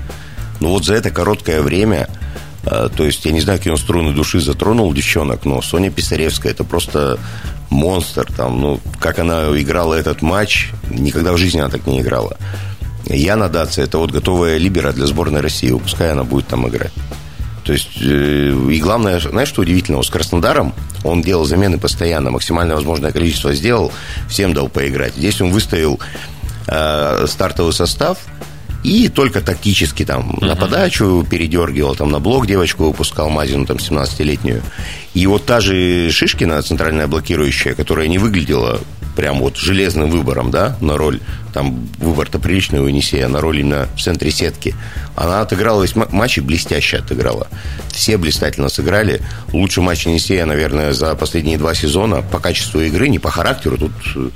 Но 0.59 0.69
вот 0.69 0.85
за 0.85 0.95
это 0.95 1.11
короткое 1.11 1.61
время 1.61 2.07
то 2.69 3.03
есть 3.03 3.25
я 3.25 3.31
не 3.31 3.41
знаю, 3.41 3.59
какие 3.59 3.71
он 3.71 3.77
струны 3.77 4.13
души 4.13 4.39
затронул 4.39 4.93
девчонок, 4.93 5.45
но 5.45 5.61
Соня 5.61 5.91
Писаревская 5.91 6.51
это 6.51 6.63
просто 6.63 7.19
монстр. 7.69 8.25
Там, 8.35 8.59
ну, 8.59 8.79
как 8.99 9.19
она 9.19 9.45
играла 9.59 9.93
этот 9.93 10.21
матч, 10.21 10.71
никогда 10.89 11.33
в 11.33 11.37
жизни 11.37 11.59
она 11.59 11.69
так 11.69 11.85
не 11.87 12.01
играла. 12.01 12.37
Яна 13.05 13.47
Даци 13.47 13.81
это 13.81 13.97
вот 13.97 14.11
готовая 14.11 14.57
либера 14.57 14.91
для 14.91 15.05
сборной 15.05 15.41
России. 15.41 15.71
Пускай 15.71 16.11
она 16.11 16.23
будет 16.23 16.47
там 16.47 16.67
играть. 16.67 16.91
То 17.63 17.73
есть, 17.73 18.01
э, 18.01 18.69
и 18.71 18.79
главное, 18.79 19.19
знаешь, 19.19 19.49
что 19.49 19.61
удивительно, 19.61 20.01
с 20.01 20.09
Краснодаром 20.09 20.73
он 21.03 21.21
делал 21.21 21.45
замены 21.45 21.77
постоянно, 21.77 22.31
максимальное 22.31 22.75
возможное 22.75 23.11
количество 23.11 23.53
сделал, 23.53 23.91
всем 24.29 24.53
дал 24.53 24.69
поиграть. 24.69 25.15
Здесь 25.15 25.41
он 25.41 25.51
выставил 25.51 25.99
э, 26.67 27.25
стартовый 27.27 27.73
состав– 27.73 28.17
и 28.83 29.09
только 29.09 29.41
тактически 29.41 30.05
там 30.05 30.31
uh-huh. 30.31 30.45
на 30.45 30.55
подачу 30.55 31.25
передергивал, 31.29 31.95
там 31.95 32.11
на 32.11 32.19
блок 32.19 32.47
девочку 32.47 32.85
выпускал 32.85 33.29
Мазину, 33.29 33.65
там 33.65 33.77
17-летнюю. 33.77 34.61
И 35.13 35.27
вот 35.27 35.45
та 35.45 35.59
же 35.59 36.09
Шишкина, 36.11 36.61
центральная 36.61 37.07
блокирующая, 37.07 37.73
которая 37.73 38.07
не 38.07 38.17
выглядела 38.17 38.79
прям 39.17 39.39
вот 39.39 39.57
железным 39.57 40.11
выбором, 40.11 40.51
да, 40.51 40.77
на 40.79 40.95
роль, 40.95 41.19
там 41.51 41.89
выбор-то 41.97 42.37
приличный 42.37 42.79
у 42.79 42.85
Енисея, 42.85 43.27
на 43.27 43.41
роль 43.41 43.61
именно 43.61 43.87
в 43.95 43.99
центре 43.99 44.29
сетки. 44.29 44.75
Она 45.15 45.41
отыграла 45.41 45.81
весь 45.81 45.95
матч 45.95 46.37
и 46.37 46.41
блестяще 46.41 46.97
отыграла. 46.97 47.47
Все 47.89 48.17
блистательно 48.17 48.69
сыграли. 48.69 49.21
Лучший 49.53 49.81
матч 49.81 50.05
Енисея, 50.05 50.45
наверное, 50.45 50.93
за 50.93 51.15
последние 51.15 51.57
два 51.57 51.73
сезона 51.73 52.21
по 52.21 52.39
качеству 52.39 52.79
игры, 52.81 53.09
не 53.09 53.17
по 53.17 53.31
характеру. 53.31 53.77
Тут 53.79 53.91
э, 54.15 54.29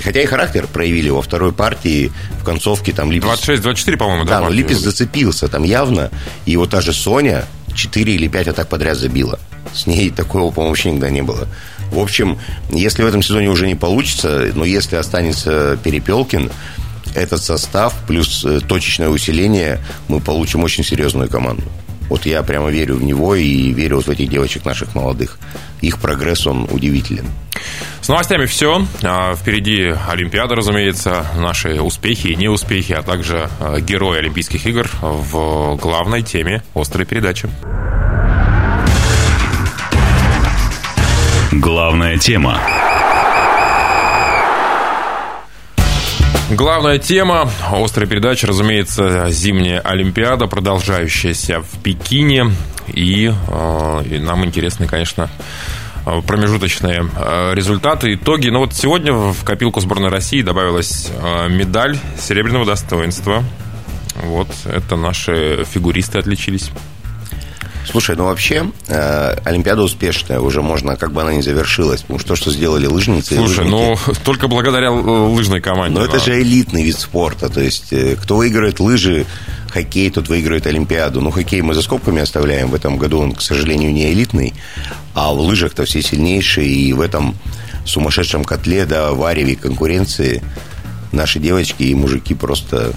Хотя 0.00 0.22
и 0.22 0.26
характер 0.26 0.66
проявили 0.72 1.08
во 1.10 1.22
второй 1.22 1.52
партии, 1.52 2.12
в 2.40 2.44
концовке 2.44 2.92
там 2.92 3.10
Липец... 3.10 3.48
26-24, 3.48 3.96
по-моему, 3.96 4.24
да? 4.24 4.40
Да, 4.40 4.46
но 4.46 4.50
Липец 4.50 4.78
зацепился 4.78 5.48
там 5.48 5.64
явно. 5.64 6.10
И 6.46 6.56
вот 6.56 6.70
та 6.70 6.80
же 6.80 6.92
Соня 6.92 7.44
4 7.74 8.14
или 8.14 8.28
5 8.28 8.48
атак 8.48 8.68
подряд 8.68 8.96
забила. 8.96 9.38
С 9.74 9.86
ней 9.86 10.10
такого, 10.10 10.50
по-моему, 10.52 10.70
вообще 10.70 10.90
никогда 10.90 11.10
не 11.10 11.22
было. 11.22 11.48
В 11.90 11.98
общем, 11.98 12.38
если 12.70 13.02
в 13.02 13.06
этом 13.06 13.22
сезоне 13.22 13.48
уже 13.48 13.66
не 13.66 13.74
получится, 13.74 14.50
но 14.54 14.64
если 14.64 14.96
останется 14.96 15.78
Перепелкин, 15.82 16.50
этот 17.14 17.42
состав 17.42 17.94
плюс 18.06 18.44
э, 18.44 18.60
точечное 18.60 19.08
усиление, 19.08 19.80
мы 20.08 20.20
получим 20.20 20.64
очень 20.64 20.84
серьезную 20.84 21.28
команду. 21.28 21.64
Вот 22.12 22.26
я 22.26 22.42
прямо 22.42 22.68
верю 22.68 22.96
в 22.96 23.02
него 23.02 23.34
и 23.34 23.72
верю 23.72 23.96
вот 23.96 24.04
в 24.04 24.10
этих 24.10 24.28
девочек 24.28 24.66
наших 24.66 24.94
молодых. 24.94 25.38
Их 25.80 25.98
прогресс, 25.98 26.46
он 26.46 26.68
удивителен. 26.70 27.24
С 28.02 28.08
новостями 28.08 28.44
все. 28.44 28.86
А, 29.02 29.34
впереди 29.34 29.94
Олимпиада, 30.10 30.54
разумеется, 30.54 31.24
наши 31.38 31.80
успехи 31.80 32.26
и 32.26 32.36
неуспехи, 32.36 32.92
а 32.92 33.02
также 33.02 33.48
а, 33.58 33.80
герои 33.80 34.18
Олимпийских 34.18 34.66
игр 34.66 34.90
в 35.00 35.76
главной 35.76 36.22
теме 36.22 36.62
острой 36.74 37.06
передачи. 37.06 37.48
Главная 41.50 42.18
тема. 42.18 42.60
Главная 46.52 46.98
тема 46.98 47.50
острой 47.70 48.06
передачи, 48.06 48.46
разумеется, 48.46 49.30
зимняя 49.30 49.80
Олимпиада, 49.80 50.46
продолжающаяся 50.46 51.60
в 51.60 51.82
Пекине. 51.82 52.50
И, 52.88 53.32
э, 53.48 54.02
и 54.10 54.18
нам 54.18 54.44
интересны, 54.44 54.86
конечно, 54.86 55.30
Э, 56.04 56.20
промежуточные 56.26 57.08
э, 57.14 57.54
результаты, 57.54 58.14
итоги. 58.14 58.48
Но 58.48 58.60
вот 58.60 58.74
сегодня 58.74 59.12
в 59.12 59.44
копилку 59.44 59.80
сборной 59.80 60.10
России 60.10 60.42
добавилась 60.42 61.10
медаль 61.48 61.96
серебряного 62.18 62.66
достоинства. 62.66 63.44
Вот 64.24 64.48
это 64.66 64.96
наши 64.96 65.64
фигуристы 65.64 66.18
отличились. 66.18 66.70
Слушай, 67.84 68.16
ну 68.16 68.24
вообще 68.24 68.70
э, 68.88 69.36
Олимпиада 69.44 69.82
успешная, 69.82 70.40
уже 70.40 70.62
можно, 70.62 70.96
как 70.96 71.12
бы 71.12 71.22
она 71.22 71.34
не 71.34 71.42
завершилась, 71.42 72.02
потому 72.02 72.18
что 72.18 72.28
то, 72.28 72.36
что 72.36 72.50
сделали 72.50 72.86
лыжницы... 72.86 73.34
Слушай, 73.34 73.64
ну 73.64 73.96
только 74.24 74.48
благодаря 74.48 74.90
лыжной 74.90 75.60
команде. 75.60 75.98
Но 75.98 76.06
да. 76.06 76.12
это 76.12 76.24
же 76.24 76.40
элитный 76.40 76.84
вид 76.84 76.98
спорта, 76.98 77.48
то 77.48 77.60
есть 77.60 77.92
э, 77.92 78.16
кто 78.16 78.36
выиграет 78.36 78.78
лыжи, 78.80 79.26
хоккей, 79.72 80.10
тот 80.10 80.28
выиграет 80.28 80.66
Олимпиаду. 80.66 81.20
Ну, 81.20 81.30
хоккей 81.30 81.62
мы 81.62 81.74
за 81.74 81.82
скобками 81.82 82.20
оставляем, 82.20 82.68
в 82.68 82.74
этом 82.74 82.98
году 82.98 83.20
он, 83.20 83.32
к 83.32 83.42
сожалению, 83.42 83.92
не 83.92 84.12
элитный, 84.12 84.54
а 85.14 85.32
в 85.32 85.40
лыжах-то 85.40 85.84
все 85.84 86.02
сильнейшие, 86.02 86.68
и 86.68 86.92
в 86.92 87.00
этом 87.00 87.34
сумасшедшем 87.84 88.44
котле, 88.44 88.86
да, 88.86 89.12
вареве 89.12 89.56
конкуренции 89.56 90.42
наши 91.10 91.38
девочки 91.38 91.82
и 91.82 91.94
мужики 91.94 92.34
просто 92.34 92.92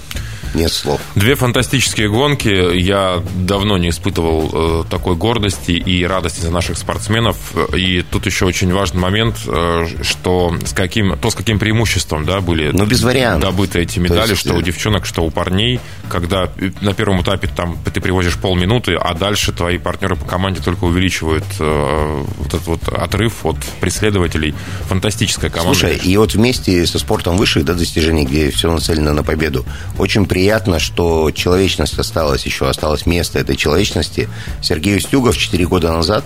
нет 0.54 0.72
слов. 0.72 1.00
Две 1.14 1.34
фантастические 1.34 2.08
гонки. 2.08 2.76
Я 2.76 3.22
давно 3.34 3.78
не 3.78 3.90
испытывал 3.90 4.82
э, 4.82 4.84
такой 4.88 5.16
гордости 5.16 5.72
и 5.72 6.04
радости 6.04 6.40
за 6.40 6.50
наших 6.50 6.78
спортсменов. 6.78 7.36
И 7.74 8.02
тут 8.02 8.26
еще 8.26 8.46
очень 8.46 8.72
важный 8.72 9.00
момент, 9.00 9.36
э, 9.46 9.86
что 10.02 10.56
с 10.64 10.72
каким, 10.72 11.16
то, 11.18 11.30
с 11.30 11.34
каким 11.34 11.58
преимуществом 11.58 12.24
да, 12.24 12.40
были 12.40 12.70
Но 12.70 12.84
ну, 12.84 12.86
без 12.86 13.02
вариантов. 13.02 13.50
добыты 13.50 13.80
эти 13.80 13.98
медали, 13.98 14.30
есть... 14.30 14.40
что 14.40 14.54
у 14.54 14.62
девчонок, 14.62 15.06
что 15.06 15.22
у 15.22 15.30
парней, 15.30 15.80
когда 16.08 16.50
на 16.80 16.94
первом 16.94 17.22
этапе 17.22 17.48
там, 17.54 17.78
ты 17.84 18.00
привозишь 18.00 18.38
полминуты, 18.38 18.94
а 18.94 19.14
дальше 19.14 19.52
твои 19.52 19.78
партнеры 19.78 20.16
по 20.16 20.24
команде 20.24 20.60
только 20.62 20.84
увеличивают 20.84 21.44
э, 21.60 22.24
вот 22.38 22.48
этот 22.48 22.66
вот 22.66 22.88
отрыв 22.88 23.44
от 23.44 23.56
преследователей. 23.80 24.54
Фантастическая 24.88 25.50
команда. 25.50 25.78
Слушай, 25.78 25.96
и 25.96 26.16
вот 26.16 26.34
вместе 26.34 26.86
со 26.86 26.98
спортом 26.98 27.36
высших 27.36 27.64
да, 27.64 27.74
достижений, 27.74 28.24
где 28.24 28.50
все 28.50 28.72
нацелено 28.72 29.12
на 29.12 29.22
победу, 29.22 29.66
очень 29.98 30.26
приятно 30.26 30.45
приятно, 30.46 30.78
что 30.78 31.32
человечность 31.32 31.98
осталась 31.98 32.46
еще, 32.46 32.68
осталось 32.68 33.04
место 33.04 33.40
этой 33.40 33.56
человечности. 33.56 34.28
Сергей 34.62 34.96
Устюгов 34.96 35.36
4 35.36 35.66
года 35.66 35.90
назад 35.90 36.22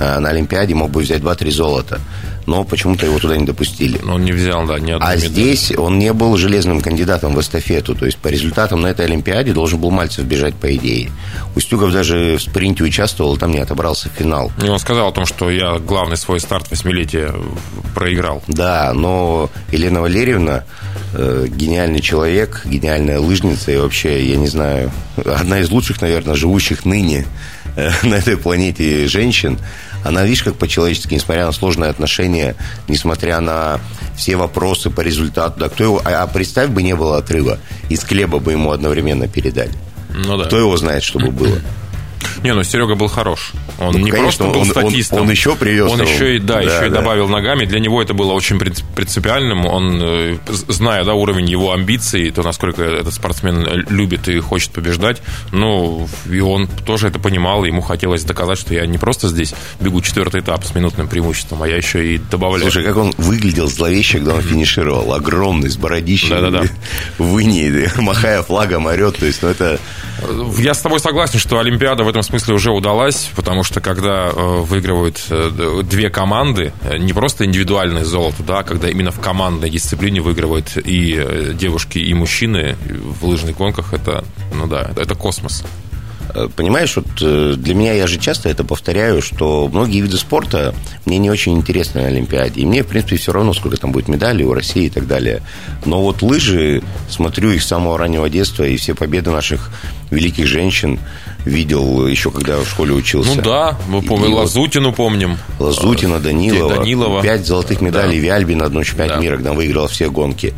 на 0.00 0.30
Олимпиаде 0.30 0.74
мог 0.74 0.90
бы 0.90 1.02
взять 1.02 1.22
2-3 1.22 1.50
золота. 1.50 2.00
Но 2.46 2.64
почему-то 2.64 3.06
его 3.06 3.18
туда 3.18 3.36
не 3.36 3.44
допустили. 3.44 4.00
Он 4.02 4.24
не 4.24 4.32
взял, 4.32 4.66
да, 4.66 4.80
ни 4.80 4.92
А 4.92 4.96
медали. 4.96 5.18
здесь 5.18 5.72
он 5.76 5.98
не 5.98 6.12
был 6.12 6.36
железным 6.36 6.80
кандидатом 6.80 7.34
в 7.34 7.40
эстафету. 7.40 7.94
То 7.94 8.06
есть 8.06 8.18
по 8.18 8.28
результатам 8.28 8.80
на 8.80 8.88
этой 8.88 9.04
Олимпиаде 9.04 9.52
должен 9.52 9.78
был 9.78 9.90
Мальцев 9.90 10.24
бежать 10.24 10.54
по 10.54 10.74
идее. 10.74 11.10
Устюгов 11.54 11.92
даже 11.92 12.38
в 12.38 12.42
спринте 12.42 12.82
участвовал, 12.82 13.36
там 13.36 13.52
не 13.52 13.58
отобрался 13.58 14.08
в 14.08 14.12
финал. 14.12 14.50
И 14.62 14.68
он 14.68 14.78
сказал 14.78 15.08
о 15.08 15.12
том, 15.12 15.26
что 15.26 15.50
я 15.50 15.78
главный 15.78 16.16
свой 16.16 16.40
старт 16.40 16.70
восьмилетия 16.70 17.32
проиграл. 17.94 18.42
Да, 18.48 18.92
но 18.94 19.50
Елена 19.70 20.00
Валерьевна 20.00 20.64
Э, 21.12 21.46
гениальный 21.48 22.00
человек, 22.00 22.62
гениальная 22.64 23.18
лыжница 23.18 23.72
и 23.72 23.76
вообще, 23.76 24.24
я 24.30 24.36
не 24.36 24.46
знаю, 24.46 24.92
одна 25.16 25.58
из 25.58 25.68
лучших, 25.70 26.00
наверное, 26.00 26.36
живущих 26.36 26.84
ныне 26.84 27.26
э, 27.74 27.90
на 28.04 28.14
этой 28.14 28.36
планете 28.36 29.08
женщин. 29.08 29.58
Она, 30.04 30.24
видишь, 30.24 30.42
как 30.42 30.56
по-человечески, 30.56 31.14
несмотря 31.14 31.46
на 31.46 31.52
сложные 31.52 31.90
отношения, 31.90 32.56
несмотря 32.88 33.40
на 33.40 33.80
все 34.16 34.36
вопросы 34.36 34.90
по 34.90 35.00
результату, 35.00 35.60
да, 35.60 35.68
кто 35.68 35.84
его, 35.84 36.02
а, 36.04 36.22
а 36.22 36.26
представь 36.26 36.70
бы 36.70 36.82
не 36.82 36.94
было 36.94 37.18
отрыва, 37.18 37.58
из 37.88 38.02
хлеба 38.02 38.38
бы 38.38 38.52
ему 38.52 38.70
одновременно 38.70 39.28
передали. 39.28 39.72
Ну, 40.14 40.36
да. 40.36 40.44
Кто 40.44 40.58
его 40.58 40.76
знает, 40.76 41.02
что 41.02 41.18
бы 41.18 41.30
было. 41.30 41.58
Не, 42.42 42.54
ну 42.54 42.62
Серега 42.62 42.94
был 42.94 43.08
хорош. 43.08 43.52
Он 43.78 43.92
ну, 43.92 43.98
не 43.98 44.10
конечно, 44.10 44.44
просто 44.44 44.58
был 44.58 44.60
он, 44.60 44.66
статистом. 44.66 45.18
Он, 45.18 45.24
он 45.24 45.30
еще 45.30 45.56
привез. 45.56 45.90
Он 45.90 46.00
еще 46.00 46.36
и, 46.36 46.38
да, 46.38 46.54
да 46.54 46.60
еще 46.60 46.80
да. 46.80 46.86
и 46.86 46.90
добавил 46.90 47.28
ногами. 47.28 47.64
Для 47.64 47.80
него 47.80 48.02
это 48.02 48.14
было 48.14 48.32
очень 48.32 48.58
принципиальным. 48.58 49.66
Он, 49.66 50.00
э, 50.02 50.36
зная 50.68 51.04
да, 51.04 51.14
уровень 51.14 51.48
его 51.48 51.72
амбиций, 51.72 52.30
то, 52.30 52.42
насколько 52.42 52.82
этот 52.82 53.14
спортсмен 53.14 53.86
любит 53.88 54.28
и 54.28 54.38
хочет 54.40 54.70
побеждать, 54.70 55.22
ну, 55.52 56.08
и 56.30 56.40
он 56.40 56.68
тоже 56.86 57.08
это 57.08 57.18
понимал. 57.18 57.64
Ему 57.64 57.80
хотелось 57.80 58.24
доказать, 58.24 58.58
что 58.58 58.74
я 58.74 58.86
не 58.86 58.98
просто 58.98 59.28
здесь 59.28 59.54
бегу 59.80 60.00
четвертый 60.00 60.40
этап 60.40 60.64
с 60.64 60.74
минутным 60.74 61.08
преимуществом, 61.08 61.62
а 61.62 61.68
я 61.68 61.76
еще 61.76 62.14
и 62.14 62.18
добавляю. 62.18 62.70
Слушай, 62.70 62.84
как 62.86 62.96
он 62.96 63.14
выглядел 63.18 63.68
зловеще, 63.68 64.18
когда 64.18 64.34
он 64.34 64.42
финишировал. 64.42 65.12
Огромный, 65.12 65.70
с 65.70 65.76
бородищей. 65.76 66.30
Да-да-да. 66.30 66.64
В 67.18 67.38
Инии, 67.38 67.90
махая 68.00 68.42
флагом, 68.42 68.86
орет. 68.86 69.16
То 69.16 69.26
есть, 69.26 69.42
ну, 69.42 69.48
это... 69.48 69.78
Я 70.58 70.74
с 70.74 70.80
тобой 70.80 71.00
согласен, 71.00 71.38
что 71.38 71.58
Олимпиада 71.58 72.04
в 72.04 72.08
этом 72.10 72.22
смысле 72.22 72.54
уже 72.54 72.70
удалась, 72.70 73.30
потому 73.34 73.64
что 73.64 73.80
когда 73.80 74.28
э, 74.28 74.60
выигрывают 74.60 75.24
э, 75.30 75.82
две 75.82 76.10
команды, 76.10 76.72
э, 76.82 76.98
не 76.98 77.12
просто 77.12 77.44
индивидуальное 77.44 78.04
золото, 78.04 78.42
да, 78.42 78.62
когда 78.62 78.88
именно 78.88 79.10
в 79.10 79.20
командной 79.20 79.70
дисциплине 79.70 80.20
выигрывают 80.20 80.76
и 80.76 81.54
девушки, 81.54 81.98
и 81.98 82.12
мужчины 82.14 82.76
в 82.84 83.24
лыжных 83.26 83.56
гонках, 83.56 83.94
это, 83.94 84.24
ну 84.54 84.66
да, 84.66 84.90
это 84.96 85.14
космос. 85.14 85.64
Понимаешь, 86.56 86.96
вот 86.96 87.60
для 87.60 87.74
меня, 87.74 87.92
я 87.92 88.06
же 88.06 88.18
часто 88.18 88.48
это 88.48 88.64
повторяю, 88.64 89.22
что 89.22 89.68
многие 89.72 90.00
виды 90.00 90.16
спорта 90.16 90.74
мне 91.06 91.18
не 91.18 91.30
очень 91.30 91.56
интересны 91.56 92.02
на 92.02 92.08
Олимпиаде. 92.08 92.60
И 92.60 92.66
мне, 92.66 92.82
в 92.82 92.86
принципе, 92.86 93.16
все 93.16 93.32
равно, 93.32 93.52
сколько 93.52 93.76
там 93.76 93.92
будет 93.92 94.08
медалей 94.08 94.44
у 94.44 94.54
России 94.54 94.86
и 94.86 94.90
так 94.90 95.06
далее. 95.06 95.42
Но 95.84 96.02
вот 96.02 96.22
лыжи, 96.22 96.82
смотрю 97.08 97.50
их 97.50 97.62
с 97.62 97.66
самого 97.66 97.98
раннего 97.98 98.28
детства, 98.28 98.64
и 98.64 98.76
все 98.76 98.94
победы 98.94 99.30
наших 99.30 99.70
великих 100.10 100.46
женщин, 100.46 100.98
видел 101.44 102.06
еще 102.06 102.30
когда 102.30 102.58
в 102.58 102.68
школе 102.68 102.92
учился. 102.92 103.34
Ну 103.34 103.42
да, 103.42 103.78
мы 103.88 104.02
помним, 104.02 104.34
Лазутину 104.34 104.92
помним. 104.92 105.38
Лазутина, 105.58 106.20
Данилова. 106.20 106.76
Данилова. 106.76 107.22
Пять 107.22 107.46
золотых 107.46 107.80
медалей 107.80 108.20
да. 108.20 108.26
Виальбина, 108.26 108.66
одну 108.66 108.84
чемпионат 108.84 109.16
да. 109.16 109.22
мира, 109.22 109.36
когда 109.36 109.52
выиграла 109.52 109.88
все 109.88 110.10
гонки. 110.10 110.54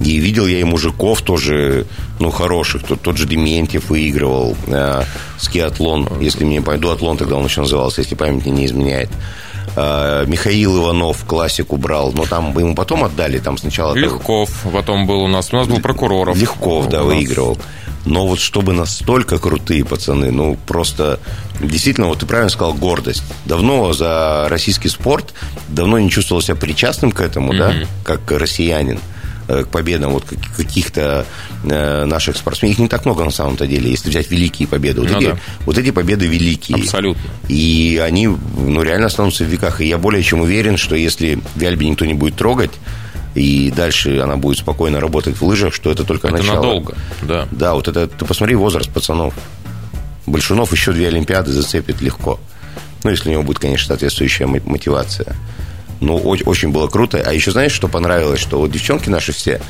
И 0.00 0.18
видел 0.18 0.46
я 0.46 0.60
и 0.60 0.64
мужиков 0.64 1.22
тоже, 1.22 1.86
ну, 2.18 2.30
хороших. 2.30 2.82
Тот, 2.82 3.00
тот 3.00 3.16
же 3.16 3.26
Дементьев 3.26 3.88
выигрывал 3.88 4.56
э, 4.66 5.02
скиатлон, 5.38 6.08
если 6.20 6.44
мне 6.44 6.60
память, 6.60 6.80
дуатлон 6.80 7.16
тогда 7.16 7.36
он 7.36 7.46
еще 7.46 7.62
назывался, 7.62 8.02
если 8.02 8.14
память 8.14 8.44
мне 8.44 8.52
не 8.52 8.66
изменяет. 8.66 9.10
Э, 9.74 10.24
Михаил 10.26 10.78
Иванов 10.78 11.24
классику 11.24 11.76
брал, 11.76 12.12
но 12.12 12.24
там 12.26 12.56
ему 12.58 12.74
потом 12.74 13.04
отдали, 13.04 13.38
там 13.38 13.56
сначала... 13.56 13.94
Легков 13.94 14.50
потом 14.70 15.06
был 15.06 15.22
у 15.22 15.28
нас, 15.28 15.52
у 15.52 15.56
нас 15.56 15.66
был 15.66 15.80
Прокуроров. 15.80 16.36
Легков, 16.36 16.88
да, 16.88 17.02
выигрывал. 17.02 17.58
Но 18.04 18.26
вот 18.26 18.38
чтобы 18.38 18.72
настолько 18.72 19.38
крутые 19.38 19.84
пацаны, 19.84 20.30
ну 20.30 20.56
просто 20.66 21.18
действительно, 21.60 22.06
вот 22.06 22.20
ты 22.20 22.26
правильно 22.26 22.50
сказал, 22.50 22.72
гордость. 22.74 23.24
Давно 23.46 23.92
за 23.94 24.46
российский 24.48 24.88
спорт, 24.88 25.34
давно 25.68 25.98
не 25.98 26.08
чувствовал 26.08 26.40
себя 26.40 26.54
причастным 26.54 27.10
к 27.10 27.20
этому, 27.20 27.52
mm-hmm. 27.52 27.58
да, 27.58 27.74
как 28.04 28.30
россиянин 28.30 29.00
к 29.46 29.68
победам 29.68 30.12
вот 30.12 30.24
каких-то 30.56 31.26
э, 31.64 32.04
наших 32.04 32.36
спортсменов. 32.36 32.74
Их 32.74 32.78
не 32.78 32.88
так 32.88 33.04
много 33.04 33.24
на 33.24 33.30
самом-то 33.30 33.66
деле, 33.66 33.90
если 33.90 34.10
взять 34.10 34.30
великие 34.30 34.68
победы. 34.68 35.00
Вот, 35.00 35.10
ну, 35.10 35.18
эти, 35.18 35.26
да. 35.26 35.38
вот 35.64 35.78
эти 35.78 35.90
победы 35.90 36.26
великие. 36.26 36.78
Абсолютно. 36.78 37.22
И 37.48 38.00
они 38.04 38.26
ну, 38.26 38.82
реально 38.82 39.06
останутся 39.06 39.44
в 39.44 39.48
веках. 39.48 39.80
И 39.80 39.86
я 39.86 39.98
более 39.98 40.22
чем 40.22 40.40
уверен, 40.40 40.76
что 40.76 40.96
если 40.96 41.38
Вяльби 41.54 41.88
никто 41.88 42.04
не 42.04 42.14
будет 42.14 42.36
трогать, 42.36 42.72
и 43.34 43.70
дальше 43.70 44.18
она 44.18 44.36
будет 44.36 44.58
спокойно 44.58 44.98
работать 44.98 45.36
в 45.36 45.44
лыжах, 45.44 45.74
что 45.74 45.90
это 45.90 46.04
только 46.04 46.28
это 46.28 46.38
начало. 46.38 46.56
надолго, 46.56 46.96
да. 47.22 47.46
Да, 47.50 47.74
вот 47.74 47.86
это, 47.86 48.06
ты 48.08 48.24
посмотри 48.24 48.54
возраст 48.54 48.90
пацанов. 48.90 49.34
Большунов 50.26 50.72
еще 50.72 50.92
две 50.92 51.08
Олимпиады 51.08 51.52
зацепит 51.52 52.00
легко. 52.00 52.40
Ну, 53.04 53.10
если 53.10 53.28
у 53.28 53.32
него 53.32 53.42
будет, 53.42 53.58
конечно, 53.58 53.88
соответствующая 53.88 54.46
мотивация. 54.46 55.36
Ну, 56.00 56.16
очень 56.16 56.70
было 56.70 56.88
круто. 56.88 57.22
А 57.24 57.32
еще 57.32 57.50
знаешь, 57.50 57.72
что 57.72 57.88
понравилось? 57.88 58.40
Что 58.40 58.58
вот 58.58 58.70
девчонки 58.70 59.08
наши 59.08 59.32
все, 59.32 59.60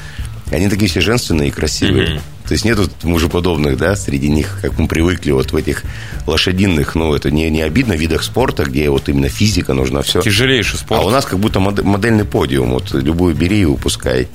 они 0.51 0.69
такие 0.69 0.89
все 0.89 1.01
женственные 1.01 1.49
и 1.49 1.53
красивые. 1.53 2.09
Mm-hmm. 2.09 2.21
То 2.47 2.53
есть 2.53 2.65
нету 2.65 2.89
мужеподобных, 3.03 3.77
да, 3.77 3.97
среди 3.97 4.29
них, 4.29 4.59
как 4.63 4.79
мы 4.79 4.87
привыкли, 4.87 5.33
вот 5.33 5.51
в 5.51 5.57
этих 5.57 5.83
лошадиных, 6.27 6.95
ну, 6.95 7.13
это 7.13 7.33
не, 7.33 7.51
не 7.51 7.63
обидно, 7.63 7.95
видах 7.95 8.23
спорта, 8.23 8.65
где 8.65 8.89
вот 8.89 9.09
именно 9.09 9.29
физика 9.29 9.75
нужна, 9.75 10.03
все. 10.03 10.23
Тяжелейший 10.23 10.79
спорт. 10.79 11.01
А 11.01 11.05
у 11.05 11.11
нас 11.11 11.25
как 11.25 11.41
будто 11.41 11.59
модельный 11.59 12.25
подиум, 12.25 12.71
вот 12.71 12.93
любую 12.95 13.35
бери 13.35 13.63
и 13.63 13.65
выпускай. 13.65 14.29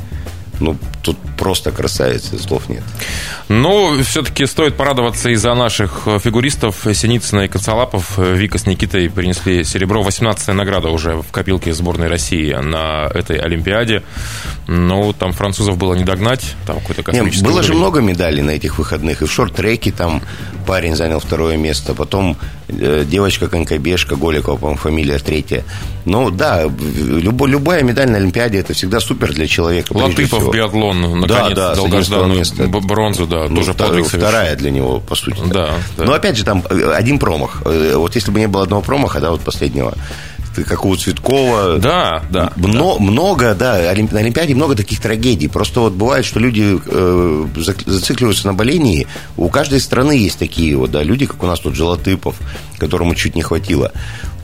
Ну, 0.62 0.78
тут 1.02 1.18
просто 1.38 1.72
красавицы, 1.72 2.38
слов 2.40 2.70
нет. 2.70 2.84
Ну, 3.50 4.02
все-таки 4.04 4.46
стоит 4.46 4.76
порадоваться 4.78 5.30
и 5.30 5.36
за 5.36 5.54
наших 5.56 6.04
фигуристов 6.24 6.86
Синицына 6.94 7.42
и 7.42 7.48
Коцалапов. 7.48 8.18
Вика 8.18 8.58
с 8.60 8.66
Никитой 8.68 9.10
принесли 9.10 9.64
серебро. 9.64 10.04
18-я 10.04 10.54
награда 10.54 10.90
уже 10.90 11.16
в 11.16 11.32
копилке 11.32 11.74
сборной 11.74 12.08
России 12.08 12.54
на 12.54 13.10
этой 13.14 13.38
Олимпиаде. 13.38 14.04
Ну, 14.68 15.14
там 15.14 15.34
французов 15.34 15.78
было 15.78 15.96
не 15.96 16.04
догнать. 16.04 16.56
Там 16.68 16.80
какой-то 16.80 17.02
космический 17.04 17.38
Нет, 17.38 17.44
Было 17.46 17.54
уровень. 17.56 17.68
же 17.68 17.74
много 17.74 18.02
медалей 18.02 18.44
на 18.44 18.52
этих 18.52 18.78
выходных. 18.78 19.22
И 19.24 19.26
в 19.26 19.32
шорт-треке 19.32 19.92
там 19.92 20.22
парень 20.68 20.96
занял 20.96 21.20
второе 21.20 21.58
место. 21.58 21.96
Потом 21.96 22.38
э, 22.61 22.61
девочка-конькобежка, 22.72 24.16
Голикова, 24.16 24.58
по-моему, 24.58 24.78
фамилия 24.78 25.20
третья. 25.20 25.64
Ну, 26.06 26.32
да, 26.32 26.64
любо, 26.64 27.46
любая 27.46 27.84
медаль 27.84 28.10
на 28.10 28.18
Олимпиаде 28.18 28.60
это 28.60 28.74
всегда 28.74 29.00
супер 29.00 29.34
для 29.34 29.48
человека. 29.48 29.94
Латыпов 29.94 30.52
биатлон, 30.52 31.02
наконец, 31.20 31.28
да, 31.28 31.50
да, 31.50 31.76
долгожданную 31.76 32.40
место. 32.40 32.68
бронзу, 32.68 33.28
да, 33.28 33.48
ну, 33.50 33.58
тоже 33.58 33.74
втор, 33.74 34.04
Вторая 34.04 34.56
для 34.56 34.72
него, 34.72 35.00
по 35.00 35.16
сути. 35.16 35.40
Да, 35.48 35.76
да. 35.98 36.04
Но 36.04 36.14
опять 36.14 36.38
же, 36.38 36.44
там 36.44 36.64
э, 36.70 36.94
один 36.94 37.20
промах. 37.20 37.62
Э, 37.66 37.94
вот 37.96 38.16
если 38.16 38.32
бы 38.32 38.40
не 38.40 38.48
было 38.48 38.64
одного 38.64 38.82
промаха, 38.82 39.20
да, 39.20 39.32
вот 39.32 39.42
последнего, 39.42 39.94
как 40.56 40.86
у 40.86 40.96
Цветкова. 40.96 41.80
Да, 41.80 42.24
да. 42.30 42.52
Мно, 42.56 42.98
да. 42.98 43.04
Много, 43.04 43.56
да, 43.56 43.76
на 43.76 44.20
Олимпиаде 44.20 44.56
много 44.56 44.76
таких 44.76 45.00
трагедий. 45.00 45.48
Просто 45.48 45.82
вот 45.82 45.94
бывает, 45.94 46.26
что 46.26 46.40
люди 46.40 46.80
э, 46.86 47.46
зацикливаются 47.86 48.48
на 48.48 48.54
болении. 48.54 49.08
У 49.38 49.50
каждой 49.50 49.80
страны 49.80 50.14
есть 50.14 50.40
такие 50.40 50.76
вот, 50.76 50.92
да, 50.92 51.04
люди, 51.04 51.26
как 51.26 51.42
у 51.44 51.48
нас 51.48 51.60
тут 51.60 51.76
Желотыпов, 51.76 52.36
которому 52.78 53.16
чуть 53.16 53.36
не 53.36 53.42
хватило. 53.42 53.92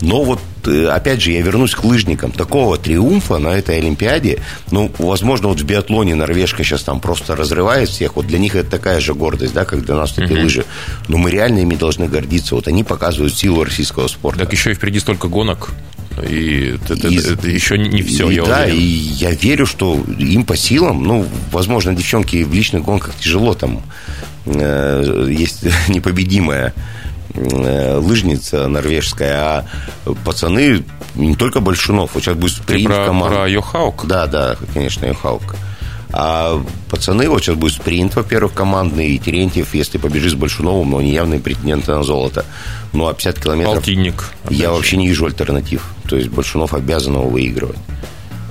Но 0.01 0.23
вот, 0.23 0.39
э, 0.65 0.85
опять 0.87 1.21
же, 1.21 1.31
я 1.31 1.41
вернусь 1.41 1.73
к 1.73 1.83
лыжникам. 1.83 2.31
Такого 2.31 2.77
триумфа 2.77 3.37
на 3.37 3.49
этой 3.49 3.77
Олимпиаде, 3.77 4.41
ну, 4.71 4.91
возможно, 4.99 5.47
вот 5.47 5.59
в 5.59 5.65
биатлоне 5.65 6.15
Норвежка 6.15 6.63
сейчас 6.63 6.83
там 6.83 6.99
просто 6.99 7.35
разрывает 7.35 7.89
всех. 7.89 8.15
Вот 8.15 8.27
для 8.27 8.39
них 8.39 8.55
это 8.55 8.69
такая 8.69 8.99
же 8.99 9.13
гордость, 9.13 9.53
да, 9.53 9.65
как 9.65 9.83
для 9.85 9.95
нас 9.95 10.11
такие 10.11 10.39
uh-huh. 10.39 10.43
лыжи. 10.43 10.65
Но 11.07 11.17
мы 11.17 11.31
реально 11.31 11.59
ими 11.59 11.75
должны 11.75 12.07
гордиться. 12.07 12.55
Вот 12.55 12.67
они 12.67 12.83
показывают 12.83 13.35
силу 13.35 13.63
российского 13.63 14.07
спорта. 14.07 14.41
Так 14.41 14.53
еще 14.53 14.71
и 14.71 14.73
впереди 14.75 14.99
столько 14.99 15.27
гонок. 15.27 15.71
И 16.23 16.75
это, 16.89 17.07
и, 17.07 17.17
это 17.17 17.47
еще 17.47 17.77
не 17.77 18.01
все, 18.01 18.29
и, 18.29 18.35
я 18.35 18.43
да, 18.43 18.63
уверен. 18.63 18.79
и 18.79 18.83
я 18.83 19.31
верю, 19.31 19.65
что 19.65 20.03
им 20.17 20.45
по 20.45 20.57
силам, 20.57 21.03
ну, 21.03 21.27
возможно, 21.51 21.95
девчонки 21.95 22.43
в 22.43 22.53
личных 22.53 22.83
гонках 22.83 23.15
тяжело, 23.15 23.53
там 23.53 23.83
э, 24.45 25.27
есть 25.29 25.63
непобедимая 25.89 26.73
э, 27.35 27.97
лыжница 27.97 28.67
норвежская, 28.67 29.37
а 29.37 29.65
пацаны 30.25 30.83
не 31.15 31.35
только 31.35 31.59
Большунов, 31.59 32.15
вот 32.15 32.23
сейчас 32.23 32.35
будет 32.35 32.53
спринт 32.53 32.87
Ты 32.87 32.95
про, 32.95 33.05
команд. 33.05 33.33
про 33.33 33.49
Йохаук? 33.49 34.05
Да, 34.07 34.27
да, 34.27 34.55
конечно, 34.73 35.05
Йохаук. 35.05 35.55
А 36.13 36.63
пацаны, 36.89 37.27
вот 37.29 37.43
сейчас 37.43 37.55
будет 37.55 37.73
спринт, 37.73 38.15
во-первых, 38.15 38.53
командный, 38.53 39.09
и 39.09 39.19
Терентьев, 39.19 39.73
если 39.73 39.97
побежит 39.97 40.31
с 40.31 40.35
Большуновым, 40.35 40.91
но 40.91 41.01
не 41.01 41.11
явный 41.11 41.39
претендент 41.39 41.87
на 41.87 42.03
золото. 42.03 42.45
Ну, 42.93 43.07
а 43.07 43.13
50 43.13 43.39
километров... 43.39 43.75
Полтинник. 43.75 44.31
Я 44.49 44.71
вообще 44.71 44.97
не 44.97 45.07
вижу 45.07 45.25
альтернатив. 45.25 45.91
То 46.07 46.15
есть 46.15 46.29
Большунов 46.29 46.73
обязан 46.73 47.13
его 47.15 47.27
выигрывать. 47.27 47.77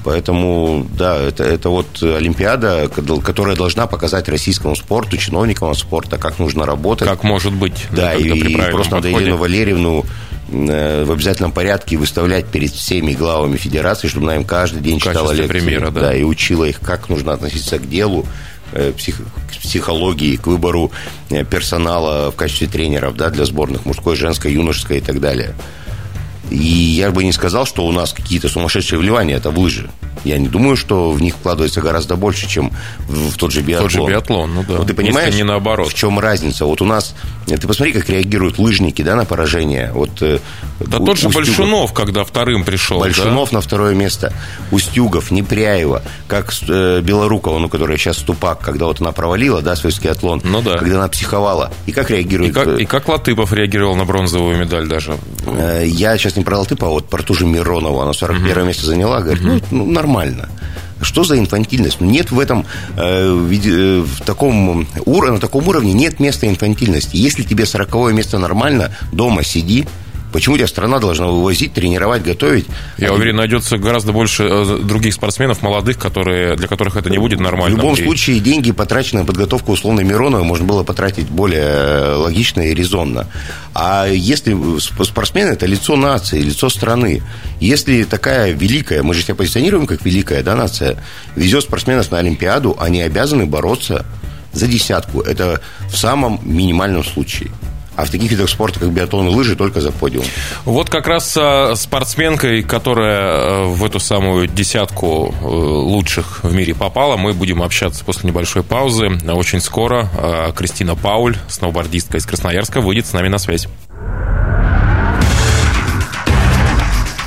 Поэтому, 0.04 0.86
да, 0.96 1.16
это, 1.16 1.42
это 1.42 1.68
вот 1.68 2.00
Олимпиада, 2.00 2.88
которая 2.88 3.56
должна 3.56 3.88
показать 3.88 4.28
российскому 4.28 4.76
спорту, 4.76 5.16
чиновникам 5.16 5.74
спорта, 5.74 6.16
как 6.16 6.38
нужно 6.38 6.64
работать. 6.64 7.08
Как 7.08 7.24
может 7.24 7.52
быть. 7.52 7.86
Да, 7.90 8.14
и, 8.14 8.22
и 8.22 8.56
просто 8.70 8.94
надо 8.94 9.08
Елену 9.08 9.36
Валерьевну 9.36 10.04
в 10.48 11.10
обязательном 11.10 11.50
порядке 11.50 11.96
выставлять 11.96 12.46
перед 12.46 12.70
всеми 12.70 13.12
главами 13.12 13.56
федерации, 13.56 14.08
чтобы 14.08 14.26
она 14.26 14.36
им 14.36 14.44
каждый 14.44 14.80
день 14.80 15.00
читала 15.00 15.32
лекции. 15.32 15.48
примера, 15.48 15.90
да. 15.90 16.02
да. 16.02 16.14
и 16.14 16.22
учила 16.22 16.64
их, 16.64 16.80
как 16.80 17.08
нужно 17.08 17.32
относиться 17.32 17.78
к 17.78 17.88
делу, 17.88 18.24
э, 18.72 18.92
псих, 18.96 19.16
к 19.18 19.60
психологии, 19.60 20.36
к 20.36 20.46
выбору 20.46 20.92
э, 21.30 21.44
персонала 21.44 22.30
в 22.30 22.36
качестве 22.36 22.68
тренеров 22.68 23.16
да, 23.16 23.30
для 23.30 23.44
сборных 23.44 23.86
мужской, 23.86 24.14
женской, 24.14 24.52
юношеской 24.52 24.98
и 24.98 25.00
так 25.00 25.20
далее. 25.20 25.54
И 26.50 26.56
я 26.56 27.10
бы 27.10 27.24
не 27.24 27.32
сказал, 27.32 27.66
что 27.66 27.86
у 27.86 27.92
нас 27.92 28.12
какие-то 28.12 28.48
сумасшедшие 28.48 28.98
вливания 28.98 29.36
это 29.36 29.50
в 29.50 29.58
лыжи. 29.58 29.90
Я 30.24 30.38
не 30.38 30.48
думаю, 30.48 30.76
что 30.76 31.12
в 31.12 31.22
них 31.22 31.34
вкладывается 31.34 31.80
гораздо 31.80 32.16
больше, 32.16 32.48
чем 32.48 32.72
в, 33.08 33.30
в 33.30 33.36
тот 33.36 33.52
же 33.52 33.60
биатлон. 33.62 33.88
Тот 33.88 33.92
же 33.92 34.12
биатлон, 34.12 34.54
ну 34.54 34.64
да. 34.66 34.78
Вот 34.78 34.88
ты 34.88 34.94
понимаешь, 34.94 35.34
не 35.34 35.44
наоборот. 35.44 35.88
в 35.88 35.94
чем 35.94 36.18
разница? 36.18 36.64
Вот 36.64 36.82
у 36.82 36.84
нас, 36.84 37.14
ты 37.46 37.60
посмотри, 37.66 37.92
как 37.92 38.08
реагируют 38.08 38.58
лыжники 38.58 39.02
да, 39.02 39.14
на 39.14 39.24
поражение. 39.24 39.92
Вот, 39.92 40.22
э, 40.22 40.40
да 40.80 40.98
у, 40.98 41.06
тот 41.06 41.18
же 41.18 41.28
Устюгов, 41.28 41.46
Большунов, 41.46 41.92
когда 41.92 42.24
вторым 42.24 42.64
пришел. 42.64 42.98
Большунов 42.98 43.50
да? 43.50 43.58
на 43.58 43.60
второе 43.60 43.94
место. 43.94 44.32
Устюгов, 44.72 45.30
Непряева, 45.30 46.02
как 46.26 46.52
э, 46.68 47.00
Белорукова, 47.02 47.60
ну, 47.60 47.68
которая 47.68 47.96
сейчас 47.96 48.18
ступак, 48.18 48.60
когда 48.60 48.86
вот 48.86 49.00
она 49.00 49.12
провалила, 49.12 49.62
да, 49.62 49.76
свой 49.76 49.92
скиатлон, 49.92 50.40
ну, 50.42 50.60
да. 50.60 50.78
когда 50.78 50.96
она 50.98 51.08
психовала. 51.08 51.70
И 51.86 51.92
как 51.92 52.10
реагирует... 52.10 52.50
И 52.50 52.54
как, 52.54 52.80
и 52.80 52.84
как 52.84 53.08
Латыпов 53.08 53.52
реагировал 53.52 53.94
на 53.94 54.04
бронзовую 54.04 54.58
медаль 54.58 54.88
даже? 54.88 55.16
Я 55.84 56.18
сейчас 56.18 56.35
не 56.36 56.44
про 56.44 56.58
Латыпова, 56.58 56.90
а 56.90 56.94
вот 56.94 57.08
про 57.08 57.22
ту 57.22 57.34
же 57.34 57.46
Миронову. 57.46 58.00
Она 58.00 58.12
41 58.12 58.56
угу. 58.56 58.66
место 58.66 58.86
заняла, 58.86 59.20
говорит, 59.20 59.44
угу. 59.44 59.60
ну, 59.70 59.86
нормально. 59.86 60.48
Что 61.02 61.24
за 61.24 61.38
инфантильность? 61.38 62.00
Ну, 62.00 62.08
нет 62.08 62.30
в 62.30 62.40
этом, 62.40 62.64
э, 62.96 63.30
в 63.30 64.24
таком, 64.24 64.86
на 65.04 65.38
таком 65.38 65.68
уровне 65.68 65.92
нет 65.92 66.20
места 66.20 66.46
инфантильности. 66.46 67.16
Если 67.16 67.42
тебе 67.42 67.66
сороковое 67.66 68.14
место 68.14 68.38
нормально, 68.38 68.90
дома 69.12 69.44
сиди, 69.44 69.86
Почему 70.36 70.58
тебя 70.58 70.66
страна 70.66 70.98
должна 70.98 71.28
вывозить, 71.28 71.72
тренировать, 71.72 72.22
готовить? 72.22 72.66
Я 72.98 73.14
уверен, 73.14 73.36
найдется 73.36 73.78
гораздо 73.78 74.12
больше 74.12 74.42
э, 74.42 74.80
других 74.84 75.14
спортсменов, 75.14 75.62
молодых, 75.62 75.96
которые, 75.96 76.56
для 76.56 76.68
которых 76.68 76.96
это 76.96 77.08
не 77.08 77.16
будет 77.16 77.40
нормально. 77.40 77.74
В 77.74 77.78
любом 77.80 77.94
и... 77.94 78.04
случае, 78.04 78.40
деньги, 78.40 78.70
потраченные 78.70 79.22
на 79.22 79.26
подготовку 79.26 79.72
условной 79.72 80.04
Мироновой, 80.04 80.44
можно 80.44 80.66
было 80.66 80.82
потратить 80.82 81.26
более 81.30 81.64
э, 81.64 82.14
логично 82.16 82.60
и 82.60 82.74
резонно. 82.74 83.28
А 83.72 84.08
если 84.08 84.54
спортсмен– 84.78 85.48
это 85.48 85.64
лицо 85.64 85.96
нации, 85.96 86.38
лицо 86.42 86.68
страны. 86.68 87.22
Если 87.58 88.04
такая 88.04 88.52
великая, 88.52 89.02
мы 89.02 89.14
же 89.14 89.22
себя 89.22 89.36
позиционируем 89.36 89.86
как 89.86 90.04
великая 90.04 90.42
да, 90.42 90.54
нация, 90.54 91.02
везет 91.34 91.62
спортсменов 91.62 92.10
на 92.10 92.18
Олимпиаду, 92.18 92.76
они 92.78 93.00
обязаны 93.00 93.46
бороться 93.46 94.04
за 94.52 94.66
десятку. 94.66 95.22
Это 95.22 95.62
в 95.88 95.96
самом 95.96 96.40
минимальном 96.44 97.04
случае. 97.04 97.48
А 97.96 98.04
в 98.04 98.10
таких 98.10 98.30
видах 98.30 98.48
спорта, 98.48 98.80
как 98.80 98.90
биатлон 98.90 99.28
и 99.28 99.34
лыжи, 99.34 99.56
только 99.56 99.80
за 99.80 99.90
подиум. 99.90 100.24
Вот 100.64 100.90
как 100.90 101.06
раз 101.06 101.32
с 101.32 101.74
спортсменкой, 101.76 102.62
которая 102.62 103.20
э, 103.20 103.64
в 103.64 103.84
эту 103.84 103.98
самую 104.00 104.46
десятку 104.46 105.34
э, 105.40 105.46
лучших 105.46 106.40
в 106.42 106.54
мире 106.54 106.74
попала, 106.74 107.16
мы 107.16 107.32
будем 107.32 107.62
общаться 107.62 108.04
после 108.04 108.28
небольшой 108.28 108.62
паузы. 108.62 109.08
Очень 109.26 109.60
скоро 109.60 110.08
э, 110.16 110.52
Кристина 110.54 110.94
Пауль, 110.94 111.36
сноубордистка 111.48 112.18
из 112.18 112.26
Красноярска, 112.26 112.80
выйдет 112.80 113.06
с 113.06 113.12
нами 113.12 113.28
на 113.28 113.38
связь. 113.38 113.66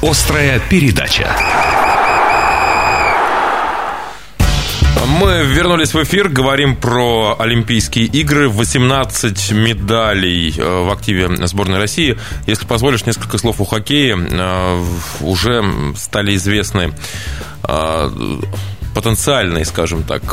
Острая 0.02 0.62
передача. 0.70 1.36
Мы 5.20 5.44
вернулись 5.44 5.94
в 5.94 6.02
эфир, 6.02 6.30
говорим 6.30 6.78
про 6.78 7.36
Олимпийские 7.38 8.06
игры. 8.06 8.48
18 8.48 9.52
медалей 9.52 10.56
э, 10.58 10.84
в 10.86 10.90
активе 10.90 11.46
сборной 11.46 11.78
России. 11.78 12.18
Если 12.48 12.66
позволишь, 12.66 13.06
несколько 13.06 13.38
слов 13.38 13.60
о 13.60 13.66
хоккее. 13.66 14.18
Э, 14.18 14.82
уже 15.20 15.62
стали 15.98 16.38
известны 16.38 16.94
э, 17.68 18.10
потенциальные, 18.96 19.66
скажем 19.66 20.04
так, 20.04 20.24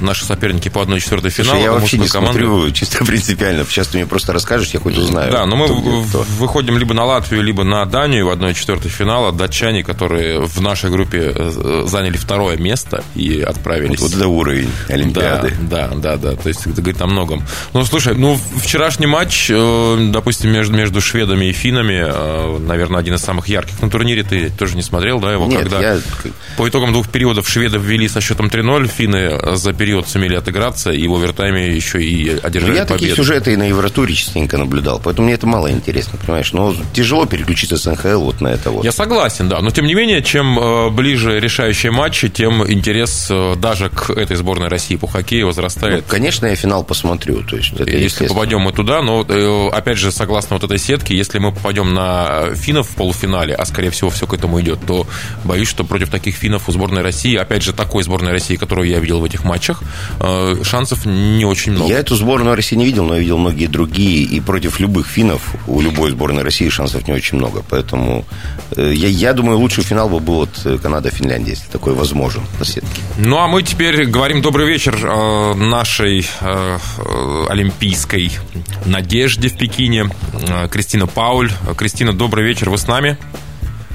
наши 0.00 0.24
соперники 0.24 0.68
по 0.68 0.80
1-4 0.80 1.30
финала. 1.30 1.58
Я 1.58 1.72
вообще 1.72 1.98
не 1.98 2.08
команды. 2.08 2.40
смотрю 2.40 2.70
чисто 2.70 3.04
принципиально. 3.04 3.64
Сейчас 3.64 3.88
ты 3.88 3.98
мне 3.98 4.06
просто 4.06 4.32
расскажешь, 4.32 4.70
я 4.70 4.80
хоть 4.80 4.96
узнаю. 4.98 5.32
Да, 5.32 5.46
но 5.46 5.56
мы 5.56 5.66
кто. 5.66 6.24
выходим 6.38 6.78
либо 6.78 6.94
на 6.94 7.04
Латвию, 7.04 7.42
либо 7.42 7.64
на 7.64 7.84
Данию 7.84 8.26
в 8.26 8.30
1-4 8.30 8.88
финала. 8.88 9.32
Датчане, 9.32 9.82
которые 9.82 10.40
в 10.40 10.60
нашей 10.60 10.90
группе 10.90 11.32
э, 11.34 11.84
заняли 11.86 12.16
второе 12.16 12.56
место 12.56 13.04
и 13.14 13.40
отправились. 13.40 14.00
Вот, 14.00 14.10
вот 14.10 14.18
это 14.18 14.28
уровень 14.28 14.70
Олимпиады. 14.88 15.52
Да, 15.62 15.88
да, 15.88 16.16
да, 16.16 16.16
да. 16.16 16.36
То 16.36 16.48
есть 16.48 16.66
это 16.66 16.80
говорит 16.80 17.00
о 17.02 17.06
многом. 17.06 17.42
Ну, 17.72 17.84
слушай, 17.84 18.14
ну, 18.14 18.38
вчерашний 18.56 19.06
матч, 19.06 19.50
э, 19.50 20.08
допустим, 20.12 20.50
между, 20.50 20.74
между 20.74 21.00
шведами 21.00 21.46
и 21.46 21.52
финнами, 21.52 22.04
э, 22.06 22.58
наверное, 22.58 23.00
один 23.00 23.14
из 23.14 23.22
самых 23.22 23.48
ярких 23.48 23.80
на 23.82 23.90
турнире. 23.90 24.22
Ты 24.22 24.50
тоже 24.50 24.76
не 24.76 24.82
смотрел, 24.82 25.20
да, 25.20 25.32
его? 25.32 25.46
Нет, 25.46 25.62
когда 25.62 25.80
я... 25.80 26.00
По 26.56 26.68
итогам 26.68 26.92
двух 26.92 27.08
периодов 27.08 27.48
шведов 27.48 27.82
ввели 27.82 28.08
со 28.08 28.20
счетом 28.20 28.46
3-0, 28.46 28.88
финны 28.88 29.56
за 29.56 29.72
период 29.72 29.85
сумели 30.06 30.34
отыграться, 30.34 30.90
и 30.90 31.06
в 31.06 31.14
овертайме 31.14 31.74
еще 31.74 32.02
и 32.02 32.38
одержали 32.42 32.76
Я 32.76 32.82
победу. 32.82 32.98
такие 32.98 33.14
сюжеты 33.14 33.52
и 33.52 33.56
на 33.56 33.64
Евротуре 33.64 34.14
частенько 34.14 34.58
наблюдал, 34.58 35.00
поэтому 35.02 35.26
мне 35.26 35.34
это 35.34 35.46
мало 35.46 35.70
интересно, 35.70 36.18
понимаешь? 36.18 36.52
Но 36.52 36.74
тяжело 36.92 37.26
переключиться 37.26 37.76
с 37.76 37.90
НХЛ 37.90 38.20
вот 38.20 38.40
на 38.40 38.48
это 38.48 38.70
вот. 38.70 38.84
Я 38.84 38.92
согласен, 38.92 39.48
да, 39.48 39.60
но 39.60 39.70
тем 39.70 39.86
не 39.86 39.94
менее, 39.94 40.22
чем 40.22 40.58
э, 40.58 40.90
ближе 40.90 41.40
решающие 41.40 41.92
матчи, 41.92 42.28
тем 42.28 42.70
интерес 42.70 43.28
э, 43.30 43.54
даже 43.56 43.88
к 43.90 44.10
этой 44.10 44.36
сборной 44.36 44.68
России 44.68 44.96
по 44.96 45.06
хоккею 45.06 45.46
возрастает. 45.46 46.04
Ну, 46.06 46.10
конечно, 46.10 46.46
я 46.46 46.54
финал 46.54 46.84
посмотрю, 46.84 47.42
то 47.42 47.56
есть 47.56 47.72
Если 47.78 48.26
попадем 48.26 48.60
мы 48.60 48.72
туда, 48.72 49.02
но 49.02 49.24
э, 49.28 49.68
опять 49.72 49.98
же, 49.98 50.12
согласно 50.12 50.56
вот 50.56 50.64
этой 50.64 50.78
сетке, 50.78 51.16
если 51.16 51.38
мы 51.38 51.52
попадем 51.52 51.94
на 51.94 52.54
финнов 52.54 52.88
в 52.90 52.94
полуфинале, 52.94 53.54
а 53.54 53.64
скорее 53.64 53.90
всего 53.90 54.10
все 54.10 54.26
к 54.26 54.34
этому 54.34 54.60
идет, 54.60 54.80
то 54.86 55.06
боюсь, 55.44 55.68
что 55.68 55.84
против 55.84 56.10
таких 56.10 56.34
финнов 56.36 56.68
у 56.68 56.72
сборной 56.72 57.02
России, 57.02 57.36
опять 57.36 57.62
же, 57.62 57.72
такой 57.72 58.02
сборной 58.02 58.32
России, 58.32 58.56
которую 58.56 58.88
я 58.88 58.98
видел 58.98 59.20
в 59.20 59.24
этих 59.24 59.44
матчах, 59.44 59.75
Э, 60.20 60.56
шансов 60.62 61.06
не 61.06 61.44
очень 61.44 61.72
много. 61.72 61.90
Я 61.90 61.98
эту 61.98 62.16
сборную 62.16 62.56
России 62.56 62.76
не 62.76 62.84
видел, 62.84 63.04
но 63.04 63.14
я 63.14 63.20
видел 63.20 63.38
многие 63.38 63.66
другие. 63.66 64.22
И 64.22 64.40
против 64.40 64.80
любых 64.80 65.06
финнов 65.06 65.54
у 65.66 65.80
любой 65.80 66.10
сборной 66.10 66.42
России 66.42 66.68
шансов 66.68 67.06
не 67.06 67.14
очень 67.14 67.38
много. 67.38 67.62
Поэтому 67.68 68.24
э, 68.76 68.92
я, 68.94 69.08
я 69.08 69.32
думаю, 69.32 69.58
лучший 69.58 69.84
финал 69.84 70.08
бы 70.08 70.20
был 70.20 70.42
от 70.42 70.50
э, 70.64 70.78
Канада-Финляндии, 70.78 71.50
если 71.50 71.68
такой 71.68 71.94
возможен 71.94 72.42
по 72.58 72.64
сетке. 72.64 73.02
Ну, 73.18 73.38
а 73.38 73.46
мы 73.46 73.62
теперь 73.62 74.06
говорим 74.06 74.42
добрый 74.42 74.66
вечер 74.66 74.96
нашей 75.56 76.28
олимпийской 77.48 78.32
надежде 78.84 79.48
в 79.48 79.56
Пекине. 79.56 80.10
Кристина 80.70 81.06
Пауль. 81.06 81.50
Кристина, 81.76 82.12
добрый 82.12 82.44
вечер, 82.44 82.70
вы 82.70 82.78
с 82.78 82.86
нами? 82.86 83.18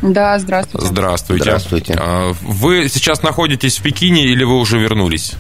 Да, 0.02 0.40
здравствуйте. 0.40 0.88
Здравствуйте. 0.88 1.44
Здравствуйте. 1.44 2.00
Вы 2.42 2.90
сейчас 2.90 3.22
находитесь 3.22 3.78
в 3.78 3.84
Пекине 3.84 4.26
или 4.26 4.44
вы 4.44 4.58
уже 4.58 4.80
вернулись? 4.80 5.34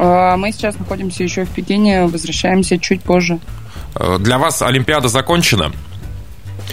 А, 0.00 0.36
мы 0.36 0.52
сейчас 0.52 0.78
находимся 0.78 1.24
еще 1.24 1.44
в 1.44 1.50
Пекине, 1.50 2.06
возвращаемся 2.06 2.78
чуть 2.78 3.02
позже. 3.02 3.40
Э, 3.96 4.18
для 4.20 4.38
вас 4.38 4.62
Олимпиада 4.62 5.08
закончена? 5.08 5.72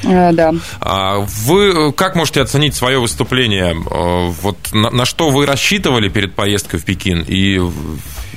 А, 0.06 0.32
да. 0.32 0.54
А 0.80 1.18
вы 1.46 1.92
как 1.94 2.16
можете 2.16 2.42
оценить 2.42 2.76
свое 2.76 3.00
выступление? 3.00 3.74
Вот 3.74 4.58
на, 4.74 4.92
на 4.92 5.06
что 5.06 5.32
вы 5.32 5.48
рассчитывали 5.48 6.08
перед 6.08 6.36
поездкой 6.36 6.80
в 6.80 6.86
Пекин 6.86 7.26
и, 7.28 7.60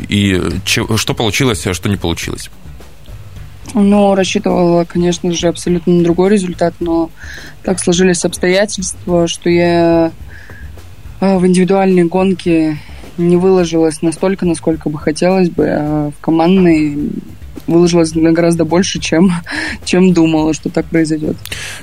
и 0.09 0.43
что 0.65 1.13
получилось, 1.13 1.67
а 1.67 1.75
что 1.75 1.91
не 1.91 1.97
получилось? 1.97 2.49
Ну, 3.75 4.15
рассчитывала, 4.15 4.85
конечно 4.85 5.31
же, 5.33 5.49
абсолютно 5.49 5.93
на 5.93 6.03
другой 6.03 6.31
результат, 6.31 6.73
но 6.81 7.11
так 7.63 7.79
сложились 7.79 8.25
обстоятельства, 8.25 9.29
что 9.29 9.51
я 9.51 10.13
в 11.21 11.47
индивидуальной 11.47 12.05
гонке 12.05 12.79
не 13.19 13.37
выложилась 13.37 14.03
настолько, 14.03 14.47
насколько 14.47 14.89
бы 14.89 14.99
хотелось 14.99 15.51
бы, 15.51 15.67
а 15.69 16.11
в 16.11 16.21
командной 16.21 17.11
выложилась 17.67 18.13
гораздо 18.13 18.65
больше, 18.65 18.99
чем, 18.99 19.33
чем 19.85 20.13
думала, 20.13 20.55
что 20.55 20.71
так 20.71 20.87
произойдет. 20.87 21.37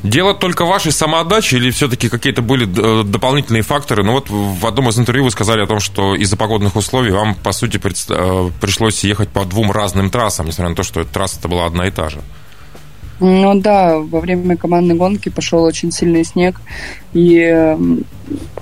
Дело 0.03 0.33
только 0.33 0.65
вашей 0.65 0.91
самоотдачи 0.91 1.55
или 1.55 1.69
все-таки 1.71 2.09
какие-то 2.09 2.41
были 2.41 2.67
э, 2.67 3.03
дополнительные 3.03 3.61
факторы? 3.61 4.03
Ну 4.03 4.13
вот 4.13 4.29
в 4.29 4.65
одном 4.65 4.89
из 4.89 4.99
интервью 4.99 5.25
вы 5.25 5.31
сказали 5.31 5.61
о 5.61 5.67
том, 5.67 5.79
что 5.79 6.15
из-за 6.15 6.37
погодных 6.37 6.75
условий 6.75 7.11
вам, 7.11 7.35
по 7.35 7.51
сути, 7.51 7.79
э, 8.09 8.49
пришлось 8.59 9.03
ехать 9.03 9.29
по 9.29 9.45
двум 9.45 9.71
разным 9.71 10.09
трассам, 10.09 10.47
несмотря 10.47 10.69
на 10.69 10.75
то, 10.75 10.83
что 10.83 11.03
трасса-то 11.03 11.47
была 11.47 11.65
одна 11.65 11.87
и 11.87 11.91
та 11.91 12.09
же. 12.09 12.21
Ну 13.19 13.59
да, 13.61 13.97
во 13.97 14.19
время 14.19 14.57
командной 14.57 14.95
гонки 14.95 15.29
пошел 15.29 15.63
очень 15.63 15.91
сильный 15.91 16.25
снег, 16.25 16.59
и 17.13 17.77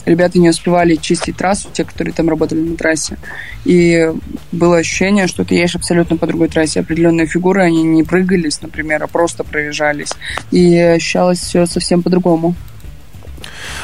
ребята 0.06 0.40
не 0.40 0.50
успевали 0.50 0.96
чистить 0.96 1.38
трассу, 1.38 1.70
те, 1.74 1.84
которые 1.84 2.14
там 2.14 2.30
работали 2.30 2.60
на 2.60 2.78
трассе. 2.78 3.18
И 3.66 4.12
было 4.52 4.78
ощущение, 4.78 5.28
что 5.28 5.44
ты 5.44 5.56
едешь 5.56 5.76
абсолютно 5.76 6.18
по 6.18 6.28
другой 6.28 6.50
трассе. 6.50 6.82
Определенные 6.82 7.26
фигуры, 7.26 7.64
они 7.64 7.82
не 7.84 8.04
прыгались, 8.04 8.62
например, 8.62 9.04
а 9.04 9.08
просто 9.08 9.44
проезжались. 9.44 10.14
И 10.52 10.78
ощущалось 10.78 11.40
все 11.40 11.66
совсем 11.66 12.04
по-другому. 12.04 12.56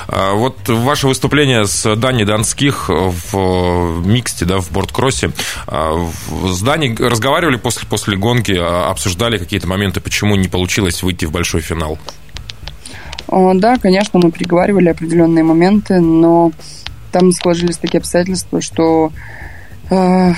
А, 0.07 0.33
вот 0.33 0.67
ваше 0.67 1.07
выступление 1.07 1.65
с 1.65 1.95
Дани 1.95 2.23
Донских 2.23 2.89
в 2.89 4.05
миксте, 4.05 4.45
да, 4.45 4.59
в 4.59 4.71
бордкроссе. 4.71 5.31
А, 5.67 6.07
с 6.47 6.61
Дани 6.61 6.95
разговаривали 6.99 7.57
после, 7.57 7.87
после 7.87 8.17
гонки, 8.17 8.55
а, 8.57 8.89
обсуждали 8.89 9.37
какие-то 9.37 9.67
моменты, 9.67 10.01
почему 10.01 10.35
не 10.35 10.47
получилось 10.47 11.03
выйти 11.03 11.25
в 11.25 11.31
большой 11.31 11.61
финал? 11.61 11.97
Да, 13.31 13.77
конечно, 13.77 14.19
мы 14.19 14.31
переговаривали 14.31 14.89
определенные 14.89 15.43
моменты, 15.43 15.99
но 15.99 16.51
там 17.11 17.31
сложились 17.31 17.77
такие 17.77 17.99
обстоятельства, 17.99 18.59
что 18.61 19.11
э, 19.89 20.33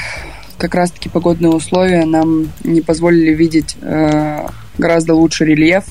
как 0.57 0.75
раз-таки 0.75 1.09
погодные 1.09 1.51
условия 1.51 2.05
нам 2.05 2.49
не 2.63 2.81
позволили 2.81 3.31
видеть 3.33 3.77
э, 3.81 4.47
гораздо 4.77 5.15
лучше 5.15 5.45
рельеф, 5.45 5.85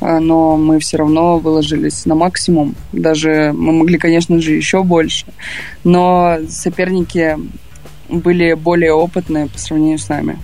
но 0.00 0.56
мы 0.56 0.78
все 0.78 0.96
равно 0.96 1.38
выложились 1.38 2.06
на 2.06 2.14
максимум. 2.14 2.74
Даже 2.92 3.52
мы 3.54 3.72
могли, 3.72 3.98
конечно 3.98 4.40
же, 4.40 4.52
еще 4.52 4.82
больше. 4.82 5.26
Но 5.84 6.38
соперники 6.48 7.36
были 8.08 8.54
более 8.54 8.92
опытные 8.92 9.46
по 9.46 9.58
сравнению 9.58 9.98
с 9.98 10.08
нами. 10.08 10.38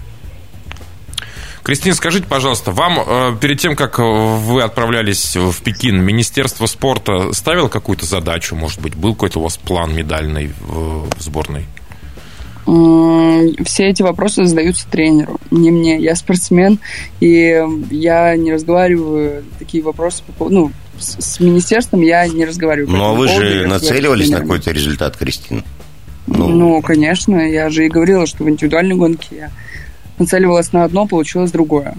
Кристина, 1.62 1.96
скажите, 1.96 2.26
пожалуйста, 2.28 2.70
вам 2.70 3.00
э, 3.00 3.36
перед 3.40 3.58
тем, 3.58 3.74
как 3.74 3.98
вы 3.98 4.62
отправлялись 4.62 5.34
в 5.34 5.62
Пекин, 5.62 6.00
Министерство 6.00 6.66
спорта 6.66 7.32
ставило 7.32 7.66
какую-то 7.66 8.06
задачу, 8.06 8.54
может 8.54 8.80
быть, 8.80 8.94
был 8.94 9.14
какой-то 9.14 9.40
у 9.40 9.42
вас 9.42 9.56
план 9.56 9.92
медальный 9.92 10.52
в 10.60 11.08
сборной? 11.18 11.66
Все 12.66 13.86
эти 13.86 14.02
вопросы 14.02 14.44
задаются 14.44 14.88
тренеру, 14.90 15.38
не 15.52 15.70
мне. 15.70 15.98
Я 15.98 16.16
спортсмен, 16.16 16.80
и 17.20 17.62
я 17.90 18.36
не 18.36 18.52
разговариваю 18.52 19.44
такие 19.58 19.82
вопросы 19.82 20.22
по 20.26 20.32
поводу... 20.32 20.54
Ну, 20.56 20.72
с, 20.98 21.38
министерством 21.40 22.00
я 22.00 22.26
не 22.26 22.44
разговариваю. 22.44 22.96
Но 22.96 23.14
вы 23.14 23.28
же 23.28 23.66
нацеливались 23.66 24.30
на 24.30 24.40
какой-то 24.40 24.72
результат, 24.72 25.16
Кристина? 25.16 25.62
Ну... 26.26 26.48
ну, 26.48 26.82
конечно. 26.82 27.36
Я 27.36 27.70
же 27.70 27.86
и 27.86 27.88
говорила, 27.88 28.26
что 28.26 28.42
в 28.42 28.50
индивидуальной 28.50 28.96
гонке 28.96 29.28
я 29.30 29.50
нацеливалась 30.18 30.72
на 30.72 30.84
одно, 30.84 31.06
получилось 31.06 31.52
другое. 31.52 31.94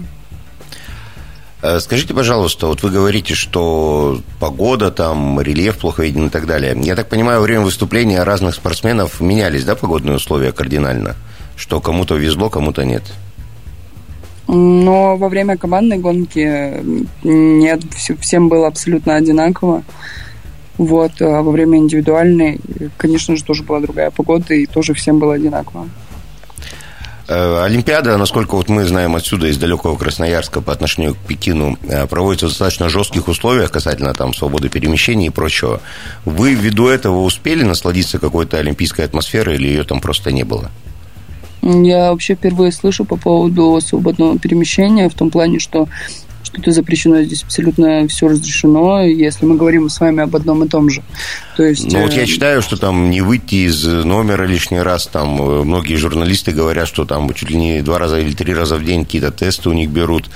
Э, 1.60 1.80
скажите, 1.80 2.14
пожалуйста, 2.14 2.68
вот 2.68 2.82
вы 2.82 2.90
говорите, 2.90 3.34
что 3.34 4.20
погода, 4.38 4.90
там, 4.90 5.40
рельеф 5.40 5.78
плохо 5.78 6.04
виден 6.04 6.26
и 6.26 6.30
так 6.30 6.46
далее. 6.46 6.76
Я 6.82 6.94
так 6.94 7.08
понимаю, 7.08 7.40
во 7.40 7.44
время 7.44 7.62
выступления 7.62 8.22
разных 8.22 8.54
спортсменов 8.54 9.20
менялись, 9.20 9.64
да, 9.64 9.74
погодные 9.74 10.16
условия 10.16 10.52
кардинально? 10.52 11.16
Что 11.56 11.80
кому-то 11.80 12.14
везло, 12.14 12.48
кому-то 12.48 12.84
нет? 12.84 13.02
Но 14.46 15.16
во 15.16 15.28
время 15.28 15.58
командной 15.58 15.98
гонки 15.98 16.82
нет, 17.24 17.82
всем 18.20 18.48
было 18.48 18.68
абсолютно 18.68 19.16
одинаково. 19.16 19.82
Вот, 20.78 21.20
а 21.20 21.42
во 21.42 21.50
время 21.50 21.78
индивидуальной, 21.78 22.60
конечно 22.96 23.36
же, 23.36 23.44
тоже 23.44 23.64
была 23.64 23.80
другая 23.80 24.12
погода, 24.12 24.54
и 24.54 24.64
тоже 24.64 24.94
всем 24.94 25.18
было 25.18 25.34
одинаково. 25.34 25.88
Э, 27.28 27.62
Олимпиада, 27.62 28.16
насколько 28.16 28.54
вот 28.54 28.70
мы 28.70 28.86
знаем 28.86 29.14
отсюда, 29.14 29.48
из 29.48 29.58
далекого 29.58 29.98
Красноярска 29.98 30.62
по 30.62 30.72
отношению 30.72 31.14
к 31.14 31.18
Пекину, 31.18 31.78
э, 31.82 32.06
проводится 32.06 32.46
в 32.46 32.48
достаточно 32.48 32.88
жестких 32.88 33.28
условиях 33.28 33.70
касательно 33.70 34.14
там 34.14 34.32
свободы 34.32 34.70
перемещения 34.70 35.26
и 35.26 35.30
прочего. 35.30 35.82
Вы 36.24 36.54
ввиду 36.54 36.88
этого 36.88 37.20
успели 37.20 37.64
насладиться 37.64 38.18
какой-то 38.18 38.56
олимпийской 38.56 39.02
атмосферой 39.02 39.56
или 39.56 39.68
ее 39.68 39.84
там 39.84 40.00
просто 40.00 40.32
не 40.32 40.44
было? 40.44 40.70
Я 41.60 42.12
вообще 42.12 42.34
впервые 42.34 42.72
слышу 42.72 43.04
по 43.04 43.16
поводу 43.16 43.78
свободного 43.82 44.38
перемещения 44.38 45.10
в 45.10 45.14
том 45.14 45.30
плане, 45.30 45.58
что 45.58 45.86
что-то 46.48 46.72
запрещено. 46.72 47.22
Здесь 47.22 47.42
абсолютно 47.44 48.06
все 48.08 48.28
разрешено, 48.28 49.02
если 49.02 49.44
мы 49.44 49.56
говорим 49.56 49.88
с 49.88 50.00
вами 50.00 50.22
об 50.22 50.34
одном 50.34 50.64
и 50.64 50.68
том 50.68 50.90
же. 50.90 51.02
То 51.56 51.62
есть, 51.62 51.92
ну, 51.92 52.02
вот 52.02 52.12
я 52.12 52.22
э, 52.22 52.26
читаю, 52.26 52.62
что 52.62 52.76
там 52.76 53.10
не 53.10 53.20
выйти 53.20 53.66
из 53.66 53.84
номера 53.84 54.44
лишний 54.44 54.80
раз, 54.80 55.06
там 55.06 55.40
э, 55.40 55.64
многие 55.64 55.96
журналисты 55.96 56.52
говорят, 56.52 56.88
что 56.88 57.04
там 57.04 57.32
чуть 57.34 57.50
ли 57.50 57.56
не 57.56 57.82
два 57.82 57.98
раза 57.98 58.18
или 58.18 58.32
три 58.32 58.54
раза 58.54 58.76
в 58.76 58.84
день 58.84 59.04
какие-то 59.04 59.30
тесты 59.30 59.68
у 59.68 59.72
них 59.72 59.90
берут, 59.90 60.30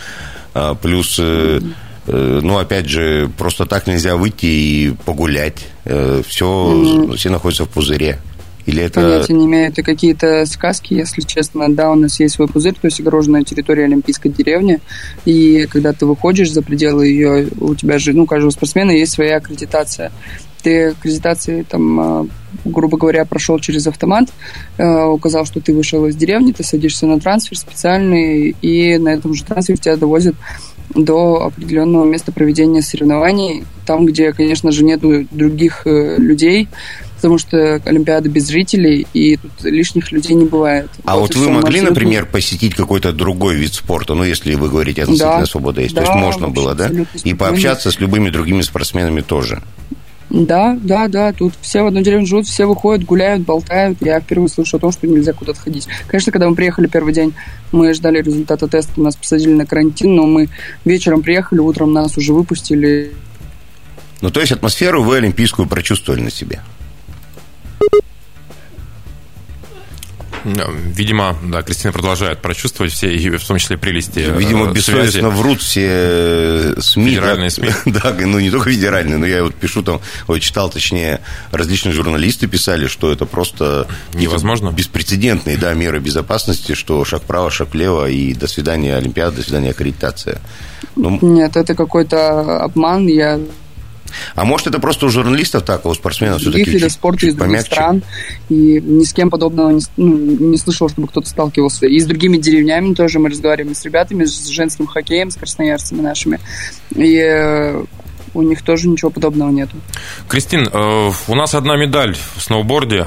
а, 0.55 0.75
плюс... 0.75 1.19
Mm-hmm 1.19 1.73
ну, 2.05 2.59
опять 2.59 2.89
же, 2.89 3.31
просто 3.39 3.65
так 3.65 3.87
нельзя 3.87 4.17
выйти 4.17 4.47
и 4.47 4.95
погулять. 5.05 5.69
Все, 5.85 6.25
mm-hmm. 6.25 7.17
все 7.17 7.31
находятся 7.31 7.65
в 7.65 7.69
пузыре. 7.69 8.19
Или 8.67 8.85
это... 8.85 9.01
Понятия 9.01 9.33
не 9.35 9.47
имею, 9.47 9.69
это 9.69 9.83
какие-то 9.83 10.45
сказки, 10.47 10.95
если 10.95 11.23
честно. 11.23 11.75
Да, 11.75 11.91
у 11.91 11.95
нас 11.95 12.21
есть 12.21 12.35
свой 12.35 12.49
пузырь, 12.49 12.75
то 12.75 12.87
есть 12.87 13.01
огороженная 13.01 13.43
территория 13.43 13.85
Олимпийской 13.85 14.29
деревни, 14.29 14.81
и 15.25 15.67
когда 15.71 15.93
ты 15.93 16.07
выходишь 16.07 16.53
за 16.53 16.63
пределы 16.63 17.07
ее, 17.07 17.49
у 17.61 17.75
тебя 17.75 17.99
же, 17.99 18.13
ну, 18.13 18.27
каждого 18.27 18.51
спортсмена 18.51 18.93
есть 18.93 19.13
своя 19.13 19.37
аккредитация. 19.37 20.13
Ты 20.63 20.91
аккредитации, 20.91 21.63
там, 21.69 22.01
а, 22.01 22.27
грубо 22.65 22.97
говоря, 22.97 23.25
прошел 23.25 23.59
через 23.59 23.89
автомат, 23.89 24.29
а, 24.79 25.09
указал, 25.09 25.45
что 25.45 25.61
ты 25.61 25.75
вышел 25.75 26.07
из 26.07 26.15
деревни, 26.15 26.53
ты 26.53 26.63
садишься 26.63 27.07
на 27.07 27.19
трансфер 27.19 27.59
специальный, 27.59 28.55
и 28.63 28.97
на 28.99 29.09
этом 29.09 29.35
же 29.35 29.45
трансфере 29.45 29.79
тебя 29.79 29.97
довозят 29.97 30.37
до 30.95 31.47
определенного 31.47 32.05
места 32.05 32.33
проведения 32.33 32.83
соревнований, 32.83 33.65
там, 33.87 34.07
где, 34.07 34.33
конечно 34.33 34.71
же, 34.71 34.85
нет 34.85 35.01
других 35.01 35.83
э, 35.87 36.17
людей, 36.19 36.69
потому 37.23 37.39
что 37.39 37.81
Олимпиада 37.85 38.29
без 38.29 38.49
зрителей, 38.49 39.07
и 39.15 39.37
тут 39.37 39.53
лишних 39.63 40.11
людей 40.11 40.35
не 40.35 40.45
бывает. 40.45 40.91
А 41.05 41.17
вот, 41.17 41.37
вот 41.37 41.37
вы 41.37 41.51
могли, 41.51 41.79
абсолютно... 41.79 41.91
например, 41.91 42.27
посетить 42.27 42.75
какой-то 42.75 43.13
другой 43.13 43.55
вид 43.55 43.75
спорта, 43.75 44.15
ну, 44.15 44.25
если 44.25 44.57
вы 44.57 44.69
говорите, 44.69 45.05
относительно 45.05 45.39
да, 45.39 45.47
свобода 45.47 45.81
есть, 45.81 45.95
да, 45.95 46.03
то 46.03 46.11
есть 46.11 46.21
можно 46.21 46.49
было, 46.49 46.75
да? 46.75 46.91
И 47.23 47.33
пообщаться 47.35 47.93
с 47.93 48.01
любыми 48.01 48.31
другими 48.31 48.63
спортсменами 48.63 49.21
тоже. 49.21 49.63
Да, 50.31 50.77
да, 50.83 51.07
да, 51.07 51.33
тут 51.33 51.53
все 51.61 51.83
в 51.83 51.87
одной 51.87 52.03
деревне 52.03 52.27
живут, 52.27 52.47
все 52.47 52.67
выходят, 52.67 53.05
гуляют, 53.05 53.43
болтают. 53.45 53.99
Я 54.01 54.19
впервые 54.19 54.49
слышу 54.49 54.79
о 54.79 54.81
том, 54.81 54.91
что 54.91 55.07
нельзя 55.07 55.33
куда-то 55.33 55.61
ходить. 55.61 55.87
Конечно, 56.09 56.33
когда 56.33 56.49
мы 56.49 56.57
приехали 56.57 56.89
первый 56.89 57.13
день, 57.13 57.35
мы 57.71 57.95
ждали 57.95 58.21
результата 58.21 58.67
теста, 58.67 59.01
нас 59.01 59.15
посадили 59.15 59.53
на 59.53 59.67
карантин, 59.67 60.17
но 60.17 60.27
мы 60.27 60.49
вечером 60.85 61.23
приехали, 61.23 61.61
утром 61.61 61.93
нас 61.93 62.17
уже 62.17 62.33
выпустили. 62.33 63.13
Ну, 64.23 64.31
то 64.31 64.41
есть 64.41 64.53
атмосферу 64.53 65.03
вы 65.03 65.19
олимпийскую 65.19 65.69
прочувствовали 65.69 66.23
на 66.23 66.31
себе? 66.31 66.63
Видимо, 70.45 71.37
да, 71.43 71.63
Кристина 71.63 71.93
продолжает 71.93 72.41
прочувствовать 72.41 72.93
все, 72.93 73.15
и 73.15 73.31
в 73.31 73.47
том 73.47 73.59
числе 73.59 73.77
прелести 73.77 74.21
э, 74.21 74.39
Видимо, 74.39 74.73
бессовестно 74.73 75.31
связи. 75.31 75.37
врут 75.37 75.61
все 75.61 75.87
э, 75.87 76.75
СМИ. 76.81 77.11
Федеральные 77.11 77.51
СМИ. 77.51 77.69
Да, 77.93 78.15
ну 78.19 78.39
не 78.39 78.51
только 78.51 78.71
федеральные, 78.71 79.19
но 79.19 79.27
я 79.27 79.43
вот 79.43 79.55
пишу 79.55 79.83
там, 79.83 80.01
вот 80.27 80.39
читал, 80.41 80.71
точнее, 80.71 81.21
различные 81.51 81.93
журналисты 81.93 82.47
писали, 82.47 82.87
что 82.87 83.13
это 83.13 83.27
просто... 83.27 83.87
Невозможно. 84.15 84.71
Беспрецедентные, 84.71 85.57
да, 85.57 85.73
меры 85.75 86.01
безопасности, 86.01 86.75
что 86.75 87.05
шаг 87.05 87.23
вправо, 87.23 87.51
шаг 87.51 87.73
влево, 87.73 88.09
и 88.09 88.35
до 88.35 88.47
свидания 88.47 88.97
Олимпиада, 88.97 89.37
до 89.37 89.43
свидания 89.43 89.71
аккредитация. 89.71 90.41
Ну, 90.97 91.19
Нет, 91.23 91.57
это 91.57 91.75
какой-то 91.75 92.63
обман, 92.63 93.07
я 93.07 93.41
а 94.35 94.45
может, 94.45 94.67
это 94.67 94.79
просто 94.79 95.07
у 95.07 95.09
журналистов 95.09 95.65
так, 95.65 95.85
а 95.85 95.89
у 95.89 95.95
спортсменов 95.95 96.41
все-таки 96.41 96.71
видов 96.71 96.93
спорта 96.93 97.27
из 97.27 97.35
других 97.35 97.61
стран. 97.63 98.03
И 98.49 98.81
ни 98.81 99.05
с 99.05 99.13
кем 99.13 99.31
подобного 99.31 99.71
не, 99.71 99.83
ну, 99.97 100.17
не 100.17 100.59
слышал, 100.59 100.89
чтобы 100.89 101.09
кто-то 101.09 101.29
сталкивался. 101.29 101.87
И 101.87 101.99
с 101.99 102.07
другими 102.07 102.37
деревнями 102.37 102.95
тоже 102.95 103.19
мы 103.19 103.31
разговариваем 103.31 103.75
с 103.75 103.85
ребятами, 103.85 104.25
с 104.25 104.49
женским 104.49 104.87
хоккеем, 104.87 105.31
с 105.31 105.37
красноярцами 105.37 106.01
нашими. 106.01 106.41
И 106.95 107.17
э, 107.17 107.85
у 108.35 108.43
них 108.43 108.63
тоже 108.63 108.89
ничего 108.89 109.11
подобного 109.11 109.51
нету. 109.51 109.77
Кристин, 110.29 110.69
э, 110.73 111.11
у 111.29 111.35
нас 111.35 111.55
одна 111.55 111.77
медаль 111.77 112.17
в 112.37 112.43
сноуборде, 112.43 113.07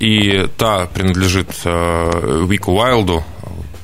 и 0.00 0.46
та 0.56 0.86
принадлежит 0.86 1.48
э, 1.64 2.46
Вику 2.48 2.72
Уайлду, 2.72 3.24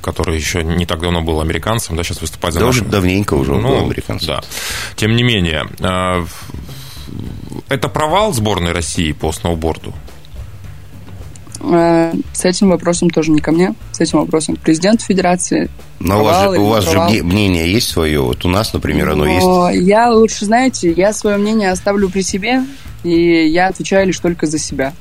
который 0.02 0.36
еще 0.36 0.62
не 0.62 0.84
так 0.84 1.00
давно 1.00 1.22
был 1.22 1.40
американцем, 1.40 1.96
да, 1.96 2.02
сейчас 2.02 2.20
выступает 2.20 2.54
за 2.54 2.60
да, 2.60 2.66
нашу... 2.66 2.82
уже 2.82 2.90
давненько 2.90 3.34
уже 3.34 3.52
ну, 3.52 3.68
был 3.68 3.86
американцем. 3.86 4.26
Да. 4.26 4.40
Тем 4.96 5.16
не 5.16 5.22
менее, 5.22 5.64
э, 5.78 6.24
это 7.68 7.88
провал 7.88 8.34
сборной 8.34 8.72
России 8.72 9.12
по 9.12 9.32
сноуборду? 9.32 9.94
Э, 11.60 12.12
с 12.32 12.44
этим 12.44 12.70
вопросом 12.70 13.08
тоже 13.08 13.30
не 13.30 13.40
ко 13.40 13.52
мне, 13.52 13.74
с 13.92 14.00
этим 14.00 14.18
вопросом 14.18 14.56
президент 14.56 15.00
Федерации. 15.00 15.70
Но 16.00 16.20
у 16.20 16.24
вас, 16.24 16.42
же, 16.42 16.60
у 16.60 16.66
вас 16.66 16.90
же 16.90 17.22
мнение 17.22 17.72
есть 17.72 17.88
свое, 17.88 18.20
вот 18.20 18.44
у 18.44 18.48
нас, 18.48 18.72
например, 18.72 19.10
оно 19.10 19.24
Но 19.24 19.70
есть. 19.70 19.86
Я 19.86 20.10
лучше, 20.10 20.44
знаете, 20.44 20.92
я 20.92 21.12
свое 21.12 21.36
мнение 21.36 21.70
оставлю 21.70 22.10
при 22.10 22.22
себе, 22.22 22.64
и 23.04 23.46
я 23.46 23.68
отвечаю 23.68 24.08
лишь 24.08 24.18
только 24.18 24.46
за 24.46 24.58
себя. 24.58 24.92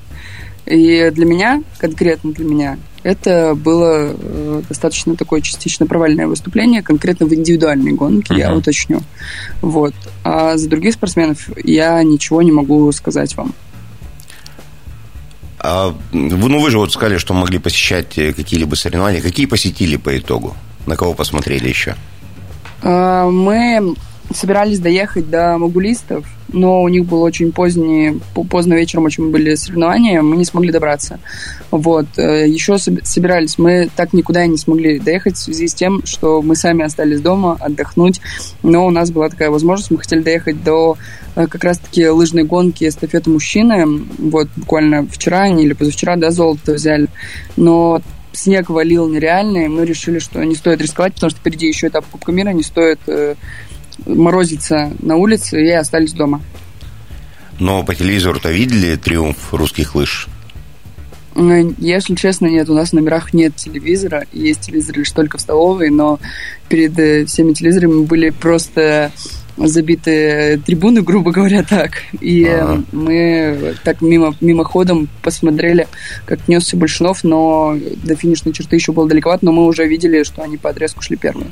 И 0.71 1.09
для 1.11 1.25
меня, 1.25 1.63
конкретно 1.77 2.31
для 2.31 2.45
меня, 2.45 2.77
это 3.03 3.55
было 3.55 4.13
э, 4.13 4.61
достаточно 4.69 5.17
такое 5.17 5.41
частично 5.41 5.85
провальное 5.85 6.27
выступление, 6.27 6.81
конкретно 6.81 7.25
в 7.25 7.33
индивидуальной 7.33 7.91
гонке, 7.91 8.33
uh-huh. 8.33 8.39
я 8.39 8.55
уточню. 8.55 9.01
Вот. 9.61 9.93
А 10.23 10.55
за 10.55 10.69
других 10.69 10.93
спортсменов 10.93 11.49
я 11.61 12.01
ничего 12.03 12.41
не 12.41 12.53
могу 12.53 12.89
сказать 12.93 13.35
вам. 13.35 13.53
А, 15.59 15.93
ну, 16.13 16.59
вы 16.59 16.71
же 16.71 16.77
вот 16.77 16.93
сказали, 16.93 17.17
что 17.17 17.33
могли 17.33 17.59
посещать 17.59 18.17
э, 18.17 18.31
какие-либо 18.31 18.75
соревнования. 18.75 19.21
Какие 19.21 19.47
посетили 19.47 19.97
по 19.97 20.17
итогу? 20.17 20.55
На 20.85 20.95
кого 20.95 21.13
посмотрели 21.13 21.67
еще? 21.67 21.95
А, 22.81 23.29
мы 23.29 23.93
собирались 24.33 24.79
доехать 24.79 25.29
до 25.29 25.57
Могулистов, 25.57 26.25
но 26.53 26.81
у 26.81 26.89
них 26.89 27.05
было 27.05 27.25
очень 27.25 27.51
поздние, 27.51 28.19
поздно 28.49 28.73
вечером 28.73 29.05
очень 29.05 29.31
были 29.31 29.55
соревнования, 29.55 30.21
мы 30.21 30.35
не 30.37 30.45
смогли 30.45 30.71
добраться. 30.71 31.19
Вот. 31.69 32.05
Э, 32.17 32.47
Еще 32.47 32.77
собирались, 32.77 33.57
мы 33.57 33.89
так 33.95 34.13
никуда 34.13 34.43
и 34.43 34.49
не 34.49 34.57
смогли 34.57 34.99
доехать 34.99 35.35
в 35.35 35.39
связи 35.39 35.67
с 35.67 35.73
тем, 35.73 36.05
что 36.05 36.41
мы 36.41 36.55
сами 36.55 36.83
остались 36.83 37.21
дома 37.21 37.57
отдохнуть, 37.59 38.21
но 38.63 38.85
у 38.85 38.89
нас 38.89 39.11
была 39.11 39.29
такая 39.29 39.49
возможность, 39.49 39.91
мы 39.91 39.99
хотели 39.99 40.21
доехать 40.21 40.63
до 40.63 40.97
э, 41.35 41.47
как 41.47 41.63
раз-таки 41.63 42.07
лыжной 42.07 42.43
гонки 42.43 42.87
эстафеты 42.87 43.29
мужчины, 43.29 44.01
вот 44.17 44.49
буквально 44.55 45.07
вчера 45.07 45.41
они 45.41 45.63
или 45.63 45.73
позавчера, 45.73 46.15
да, 46.17 46.31
золото 46.31 46.73
взяли, 46.73 47.07
но 47.55 48.01
снег 48.33 48.69
валил 48.69 49.07
нереальный, 49.09 49.67
мы 49.67 49.85
решили, 49.85 50.19
что 50.19 50.43
не 50.43 50.55
стоит 50.55 50.81
рисковать, 50.81 51.13
потому 51.15 51.29
что 51.29 51.39
впереди 51.39 51.67
еще 51.67 51.87
этап 51.87 52.05
Кубка 52.05 52.31
мира, 52.31 52.49
не 52.49 52.63
стоит 52.63 52.99
э, 53.07 53.35
морозиться 54.05 54.91
на 54.99 55.15
улице 55.15 55.63
и 55.63 55.69
остались 55.71 56.13
дома. 56.13 56.41
Но 57.59 57.83
по 57.83 57.93
телевизору-то 57.93 58.51
видели 58.51 58.95
триумф 58.95 59.53
русских 59.53 59.95
лыж? 59.95 60.27
Ну, 61.35 61.73
если 61.77 62.15
честно, 62.15 62.47
нет, 62.47 62.69
у 62.69 62.73
нас 62.73 62.89
в 62.89 62.93
номерах 62.93 63.33
нет 63.33 63.55
телевизора, 63.55 64.25
есть 64.33 64.61
телевизор 64.61 64.97
лишь 64.97 65.11
только 65.11 65.37
в 65.37 65.41
столовой, 65.41 65.89
но 65.89 66.19
перед 66.67 66.97
э, 66.99 67.25
всеми 67.25 67.53
телевизорами 67.53 68.03
были 68.03 68.31
просто 68.31 69.11
забиты 69.57 70.61
трибуны, 70.65 71.01
грубо 71.03 71.31
говоря, 71.31 71.63
так. 71.63 72.03
И 72.19 72.45
ага. 72.45 72.83
мы 72.91 73.75
так 73.83 74.01
мимо, 74.01 74.35
мимоходом 74.41 75.07
посмотрели, 75.21 75.87
как 76.25 76.47
несся 76.47 76.75
Большунов, 76.75 77.23
но 77.23 77.77
до 78.03 78.15
финишной 78.15 78.53
черты 78.53 78.75
еще 78.75 78.91
было 78.91 79.07
далековато, 79.07 79.45
но 79.45 79.51
мы 79.51 79.65
уже 79.65 79.87
видели, 79.87 80.23
что 80.23 80.41
они 80.41 80.57
по 80.57 80.69
отрезку 80.69 81.01
шли 81.01 81.15
первые. 81.15 81.47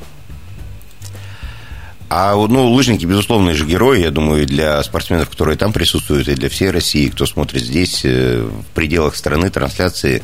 А 2.09 2.35
ну, 2.35 2.71
лыжники, 2.71 3.05
безусловно, 3.05 3.53
же 3.53 3.65
герои, 3.65 4.01
я 4.01 4.09
думаю, 4.09 4.47
для 4.47 4.81
спортсменов, 4.81 5.29
которые 5.29 5.57
там 5.57 5.71
присутствуют, 5.71 6.27
и 6.27 6.33
для 6.33 6.49
всей 6.49 6.71
России, 6.71 7.09
кто 7.09 7.27
смотрит 7.27 7.61
здесь, 7.61 8.01
э, 8.03 8.41
в 8.41 8.73
пределах 8.73 9.15
страны, 9.15 9.51
трансляции. 9.51 10.23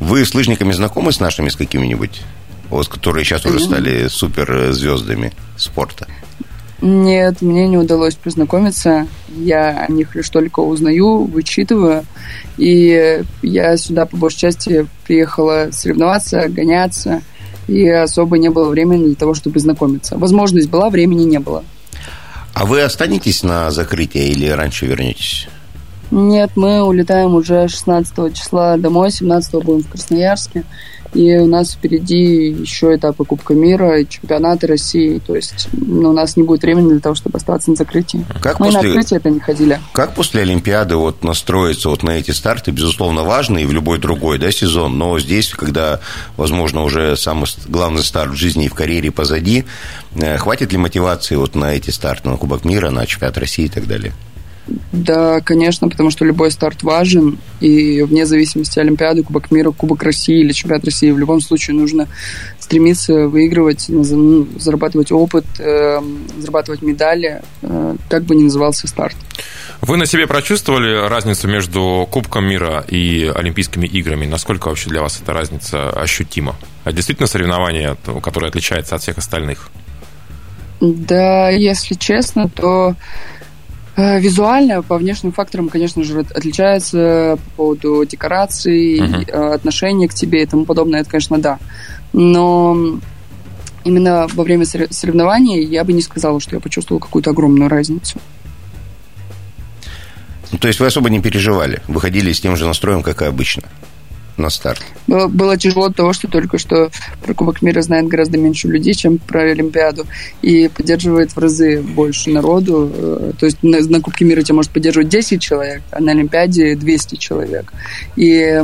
Вы 0.00 0.24
с 0.24 0.34
лыжниками 0.34 0.72
знакомы 0.72 1.12
с 1.12 1.20
нашими, 1.20 1.50
с 1.50 1.56
какими-нибудь? 1.56 2.22
Вот, 2.70 2.88
которые 2.88 3.24
сейчас 3.24 3.44
уже 3.44 3.60
стали 3.60 4.08
суперзвездами 4.08 5.34
спорта? 5.56 6.06
Нет, 6.80 7.42
мне 7.42 7.68
не 7.68 7.76
удалось 7.76 8.14
познакомиться. 8.14 9.06
Я 9.28 9.84
о 9.86 9.92
них 9.92 10.14
лишь 10.14 10.30
только 10.30 10.60
узнаю, 10.60 11.24
вычитываю. 11.24 12.06
И 12.56 13.22
я 13.42 13.76
сюда, 13.76 14.06
по 14.06 14.16
большей 14.16 14.38
части, 14.38 14.86
приехала 15.06 15.68
соревноваться, 15.72 16.48
гоняться– 16.48 17.20
и 17.68 17.88
особо 17.88 18.38
не 18.38 18.48
было 18.48 18.68
времени 18.68 19.04
для 19.04 19.14
того, 19.14 19.34
чтобы 19.34 19.60
знакомиться. 19.60 20.18
Возможность 20.18 20.68
была, 20.68 20.90
времени 20.90 21.24
не 21.24 21.38
было. 21.38 21.62
А 22.54 22.64
вы 22.64 22.82
останетесь 22.82 23.44
на 23.44 23.70
закрытие 23.70 24.28
или 24.30 24.48
раньше 24.48 24.86
вернетесь? 24.86 25.46
Нет, 26.10 26.52
мы 26.56 26.82
улетаем 26.82 27.34
уже 27.34 27.68
16 27.68 28.34
числа 28.34 28.76
домой, 28.78 29.10
17 29.10 29.62
будем 29.62 29.84
в 29.84 29.90
Красноярске. 29.90 30.64
И 31.18 31.36
у 31.36 31.48
нас 31.48 31.72
впереди 31.72 32.50
еще 32.50 32.94
этапы 32.94 33.24
Кубка 33.24 33.52
мира, 33.52 34.04
чемпионаты 34.04 34.68
России. 34.68 35.18
То 35.18 35.34
есть 35.34 35.68
ну, 35.72 36.10
у 36.10 36.12
нас 36.12 36.36
не 36.36 36.44
будет 36.44 36.62
времени 36.62 36.90
для 36.90 37.00
того, 37.00 37.16
чтобы 37.16 37.38
оставаться 37.38 37.70
на 37.70 37.76
закрытии. 37.76 38.24
Как 38.40 38.60
Мы 38.60 38.66
после... 38.66 38.82
на 38.82 38.88
открытие 38.88 39.18
это 39.18 39.30
не 39.30 39.40
ходили. 39.40 39.80
Как 39.92 40.14
после 40.14 40.42
Олимпиады 40.42 40.94
вот 40.94 41.24
настроиться 41.24 41.88
вот 41.88 42.04
на 42.04 42.10
эти 42.10 42.30
старты, 42.30 42.70
безусловно, 42.70 43.24
важно, 43.24 43.58
и 43.58 43.64
в 43.64 43.72
любой 43.72 43.98
другой 43.98 44.38
да, 44.38 44.52
сезон, 44.52 44.96
но 44.96 45.18
здесь, 45.18 45.48
когда, 45.48 45.98
возможно, 46.36 46.84
уже 46.84 47.16
самый 47.16 47.48
главный 47.66 48.04
старт 48.04 48.30
в 48.30 48.36
жизни 48.36 48.66
и 48.66 48.68
в 48.68 48.74
карьере 48.74 49.10
позади, 49.10 49.64
э, 50.14 50.36
хватит 50.38 50.70
ли 50.70 50.78
мотивации 50.78 51.34
вот 51.34 51.56
на 51.56 51.74
эти 51.74 51.90
старты, 51.90 52.28
на 52.28 52.36
Кубок 52.36 52.64
мира, 52.64 52.90
на 52.90 53.04
чемпионат 53.06 53.38
России 53.38 53.64
и 53.64 53.68
так 53.68 53.88
далее? 53.88 54.12
Да, 54.92 55.40
конечно, 55.40 55.88
потому 55.88 56.10
что 56.10 56.24
любой 56.24 56.50
старт 56.50 56.82
важен, 56.82 57.38
и 57.60 58.02
вне 58.02 58.26
зависимости 58.26 58.78
Олимпиады, 58.78 59.22
Кубок 59.22 59.50
мира, 59.50 59.70
Кубок 59.70 60.02
России 60.02 60.40
или 60.40 60.52
Чемпионат 60.52 60.84
России, 60.84 61.10
в 61.10 61.18
любом 61.18 61.40
случае 61.40 61.76
нужно 61.76 62.08
стремиться 62.58 63.28
выигрывать, 63.28 63.86
ну, 63.88 64.46
зарабатывать 64.58 65.10
опыт, 65.10 65.46
э, 65.58 66.00
зарабатывать 66.38 66.82
медали, 66.82 67.40
э, 67.62 67.96
как 68.08 68.24
бы 68.24 68.36
ни 68.36 68.42
назывался 68.42 68.86
старт. 68.86 69.16
Вы 69.80 69.96
на 69.96 70.06
себе 70.06 70.26
прочувствовали 70.26 71.08
разницу 71.08 71.48
между 71.48 72.06
Кубком 72.10 72.44
мира 72.44 72.84
и 72.88 73.32
Олимпийскими 73.34 73.86
играми? 73.86 74.26
Насколько 74.26 74.68
вообще 74.68 74.90
для 74.90 75.00
вас 75.00 75.20
эта 75.22 75.32
разница 75.32 75.90
ощутима? 75.90 76.56
А 76.84 76.92
действительно 76.92 77.26
соревнование, 77.26 77.96
которое 78.22 78.48
отличается 78.48 78.96
от 78.96 79.02
всех 79.02 79.18
остальных? 79.18 79.70
Да, 80.80 81.48
если 81.50 81.94
честно, 81.94 82.48
то 82.48 82.94
визуально 83.98 84.82
по 84.82 84.96
внешним 84.96 85.32
факторам, 85.32 85.68
конечно 85.68 86.04
же, 86.04 86.20
отличается 86.20 87.36
по 87.36 87.50
поводу 87.56 88.04
декораций, 88.04 88.98
uh-huh. 89.00 89.54
отношения 89.54 90.08
к 90.08 90.14
тебе 90.14 90.44
и 90.44 90.46
тому 90.46 90.64
подобное. 90.64 91.00
Это, 91.00 91.10
конечно, 91.10 91.38
да. 91.38 91.58
Но 92.12 93.00
именно 93.84 94.28
во 94.32 94.44
время 94.44 94.64
соревнований 94.64 95.64
я 95.64 95.82
бы 95.82 95.92
не 95.92 96.02
сказала, 96.02 96.40
что 96.40 96.54
я 96.54 96.60
почувствовала 96.60 97.00
какую-то 97.00 97.30
огромную 97.30 97.68
разницу. 97.68 98.20
Ну, 100.52 100.58
то 100.58 100.68
есть 100.68 100.80
вы 100.80 100.86
особо 100.86 101.10
не 101.10 101.20
переживали? 101.20 101.82
Выходили 101.88 102.32
с 102.32 102.40
тем 102.40 102.56
же 102.56 102.66
настроем, 102.66 103.02
как 103.02 103.22
и 103.22 103.24
обычно? 103.26 103.64
На 104.38 104.50
старт? 104.50 104.82
Было, 105.06 105.26
было 105.28 105.56
тяжело 105.56 105.86
от 105.86 105.96
того, 105.96 106.12
что 106.12 106.28
только 106.28 106.58
что 106.58 106.90
про 107.24 107.34
Кубок 107.34 107.62
мира 107.62 107.82
знает 107.82 108.06
гораздо 108.08 108.38
меньше 108.38 108.68
людей, 108.68 108.94
чем 108.94 109.18
про 109.18 109.42
Олимпиаду. 109.42 110.06
И 110.42 110.68
поддерживает 110.68 111.32
в 111.32 111.38
разы 111.38 111.82
больше 111.82 112.30
народу. 112.30 112.90
Э, 112.92 113.32
то 113.38 113.46
есть 113.46 113.62
на, 113.62 113.80
на 113.80 114.00
Кубке 114.00 114.24
мира 114.24 114.42
тебя 114.42 114.56
может 114.56 114.70
поддерживать 114.70 115.08
10 115.08 115.40
человек, 115.40 115.82
а 115.90 116.00
на 116.00 116.12
Олимпиаде 116.12 116.74
200 116.76 117.16
человек. 117.16 117.72
И 118.16 118.62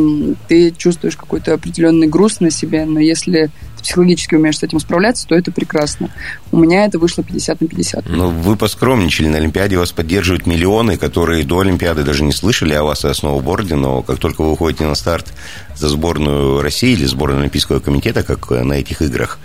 ты 0.49 0.71
чувствуешь 0.71 1.17
какой-то 1.17 1.55
определенный 1.55 2.07
груз 2.07 2.41
на 2.41 2.51
себе, 2.51 2.85
но 2.85 3.01
если 3.01 3.51
психологически 3.85 4.35
умеешь 4.35 4.59
с 4.59 4.62
этим 4.62 4.81
справляться, 4.81 5.27
то 5.29 5.35
это 5.35 5.53
прекрасно. 5.53 6.11
У 6.51 6.59
меня 6.59 6.87
это 6.87 6.99
вышло 6.99 7.23
50 7.23 7.61
на 7.61 7.68
50. 7.68 8.09
Ну, 8.09 8.31
вы 8.31 8.57
поскромничали. 8.57 9.29
На 9.29 9.37
Олимпиаде 9.37 9.77
вас 9.77 9.92
поддерживают 9.92 10.47
миллионы, 10.47 10.97
которые 10.97 11.44
до 11.44 11.61
Олимпиады 11.61 12.03
даже 12.03 12.25
не 12.25 12.33
слышали 12.33 12.73
о 12.73 12.83
вас 12.83 13.05
и 13.05 13.09
о 13.09 13.14
сноуборде, 13.14 13.75
но 13.75 14.03
как 14.03 14.18
только 14.18 14.42
вы 14.42 14.51
выходите 14.51 14.85
на 14.85 14.94
старт 14.94 15.33
за 15.77 15.88
сборную 15.88 16.62
России 16.62 16.92
или 16.92 17.05
сборную 17.05 17.40
Олимпийского 17.40 17.81
комитета, 17.81 18.23
как 18.23 18.51
на 18.51 18.73
этих 18.73 19.03
играх, 19.03 19.38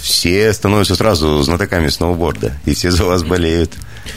все 0.00 0.52
становятся 0.52 0.94
сразу 0.94 1.42
знатоками 1.42 1.88
сноуборда, 1.88 2.52
и 2.64 2.74
все 2.74 2.90
за 2.90 3.04
вас 3.04 3.22
болеют. 3.22 3.72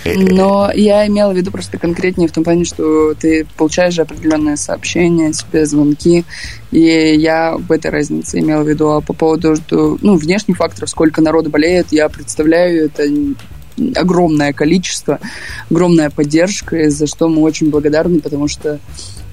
Но 0.06 0.71
я 0.74 1.06
имела 1.08 1.34
в 1.34 1.36
виду 1.36 1.52
просто 1.52 1.78
конкретнее 1.78 2.28
в 2.28 2.32
том 2.32 2.43
плане, 2.43 2.65
что 2.65 3.13
ты 3.13 3.45
получаешь 3.58 3.93
же 3.93 4.02
определенные 4.02 4.58
сообщения, 4.58 5.34
тебе 5.34 5.65
звонки, 5.65 6.24
и 6.71 6.80
я 6.80 7.58
в 7.58 7.71
этой 7.71 7.91
разнице 7.91 8.39
имела 8.39 8.63
в 8.63 8.69
виду. 8.69 8.89
А 8.89 9.02
по 9.02 9.13
поводу 9.13 9.56
ну, 9.69 10.15
внешних 10.15 10.58
факторов, 10.58 10.89
сколько 10.89 11.21
народу 11.21 11.50
болеет, 11.50 11.88
я 11.91 12.10
представляю 12.10 12.86
это 12.86 13.04
огромное 13.95 14.54
количество, 14.54 15.19
огромная 15.69 16.10
поддержка, 16.10 16.89
за 16.89 17.08
что 17.08 17.28
мы 17.30 17.41
очень 17.41 17.69
благодарны, 17.69 18.19
потому 18.19 18.47
что 18.47 18.80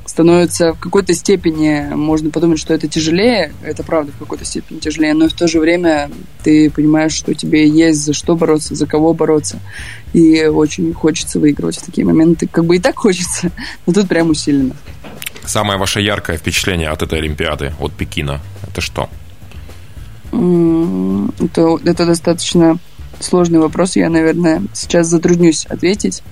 становится 0.08 0.72
в 0.72 0.80
какой-то 0.80 1.12
степени, 1.12 1.94
можно 1.94 2.30
подумать, 2.30 2.58
что 2.58 2.72
это 2.72 2.88
тяжелее, 2.88 3.52
это 3.62 3.82
правда 3.82 4.10
в 4.10 4.18
какой-то 4.18 4.46
степени 4.46 4.78
тяжелее, 4.78 5.12
но 5.12 5.28
в 5.28 5.34
то 5.34 5.46
же 5.46 5.60
время 5.60 6.10
ты 6.42 6.70
понимаешь, 6.70 7.12
что 7.12 7.34
тебе 7.34 7.68
есть 7.68 8.02
за 8.02 8.14
что 8.14 8.34
бороться, 8.34 8.74
за 8.74 8.86
кого 8.86 9.12
бороться, 9.12 9.60
и 10.14 10.46
очень 10.46 10.94
хочется 10.94 11.38
выигрывать 11.38 11.76
в 11.76 11.84
такие 11.84 12.06
моменты, 12.06 12.48
как 12.48 12.64
бы 12.64 12.76
и 12.76 12.78
так 12.78 12.96
хочется, 12.96 13.52
но 13.86 13.92
тут 13.92 14.08
прям 14.08 14.30
усиленно. 14.30 14.74
Самое 15.44 15.78
ваше 15.78 16.00
яркое 16.00 16.38
впечатление 16.38 16.88
от 16.88 17.02
этой 17.02 17.18
Олимпиады, 17.18 17.74
от 17.78 17.92
Пекина, 17.92 18.40
это 18.66 18.80
что? 18.80 19.10
Это, 20.32 21.78
это 21.84 22.06
достаточно 22.06 22.78
сложный 23.20 23.58
вопрос, 23.58 23.96
я, 23.96 24.08
наверное, 24.08 24.62
сейчас 24.72 25.06
затруднюсь 25.08 25.66
ответить, 25.66 26.22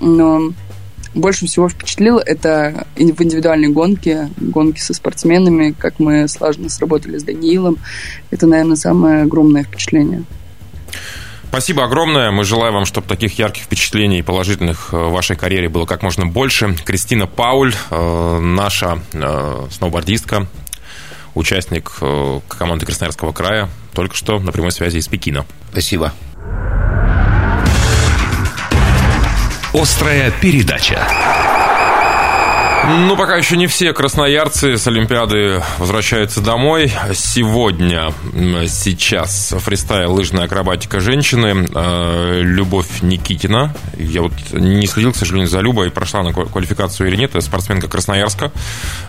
но 0.00 0.52
больше 1.14 1.46
всего 1.46 1.68
впечатлило 1.68 2.20
это 2.20 2.86
в 2.96 3.00
индивидуальной 3.00 3.68
гонке, 3.68 4.30
гонки 4.36 4.80
со 4.80 4.94
спортсменами, 4.94 5.74
как 5.78 5.98
мы 5.98 6.28
слаженно 6.28 6.68
сработали 6.68 7.18
с 7.18 7.22
Даниилом. 7.22 7.78
Это, 8.30 8.46
наверное, 8.46 8.76
самое 8.76 9.22
огромное 9.22 9.64
впечатление. 9.64 10.24
Спасибо 11.52 11.84
огромное. 11.84 12.30
Мы 12.30 12.44
желаем 12.44 12.72
вам, 12.72 12.86
чтобы 12.86 13.06
таких 13.06 13.38
ярких 13.38 13.64
впечатлений 13.64 14.20
и 14.20 14.22
положительных 14.22 14.88
э, 14.92 14.96
в 14.96 15.10
вашей 15.10 15.36
карьере 15.36 15.68
было 15.68 15.84
как 15.84 16.02
можно 16.02 16.24
больше. 16.24 16.74
Кристина 16.86 17.26
Пауль, 17.26 17.74
э, 17.90 18.38
наша 18.40 19.00
э, 19.12 19.66
сноубордистка, 19.70 20.46
участник 21.34 21.92
команды 22.48 22.86
Красноярского 22.86 23.32
края, 23.32 23.68
только 23.92 24.16
что 24.16 24.38
на 24.38 24.50
прямой 24.50 24.72
связи 24.72 24.96
из 24.96 25.08
Пекина. 25.08 25.44
Спасибо. 25.70 26.14
Острая 29.74 30.30
передача. 30.30 31.41
Ну, 32.84 33.16
пока 33.16 33.36
еще 33.36 33.56
не 33.56 33.68
все 33.68 33.92
красноярцы 33.92 34.76
с 34.76 34.86
Олимпиады 34.88 35.62
возвращаются 35.78 36.40
домой. 36.40 36.92
Сегодня, 37.14 38.12
сейчас 38.66 39.54
фристайл, 39.56 40.12
лыжная 40.12 40.44
акробатика 40.44 41.00
женщины. 41.00 41.68
Э, 41.74 42.40
Любовь 42.42 43.02
Никитина. 43.02 43.72
Я 43.96 44.22
вот 44.22 44.32
не 44.52 44.86
следил, 44.88 45.12
к 45.12 45.16
сожалению, 45.16 45.48
за 45.48 45.60
Любой, 45.60 45.90
прошла 45.90 46.22
на 46.24 46.32
квалификацию 46.32 47.08
или 47.08 47.16
нет. 47.16 47.30
Это 47.30 47.40
спортсменка 47.40 47.86
Красноярска. 47.86 48.50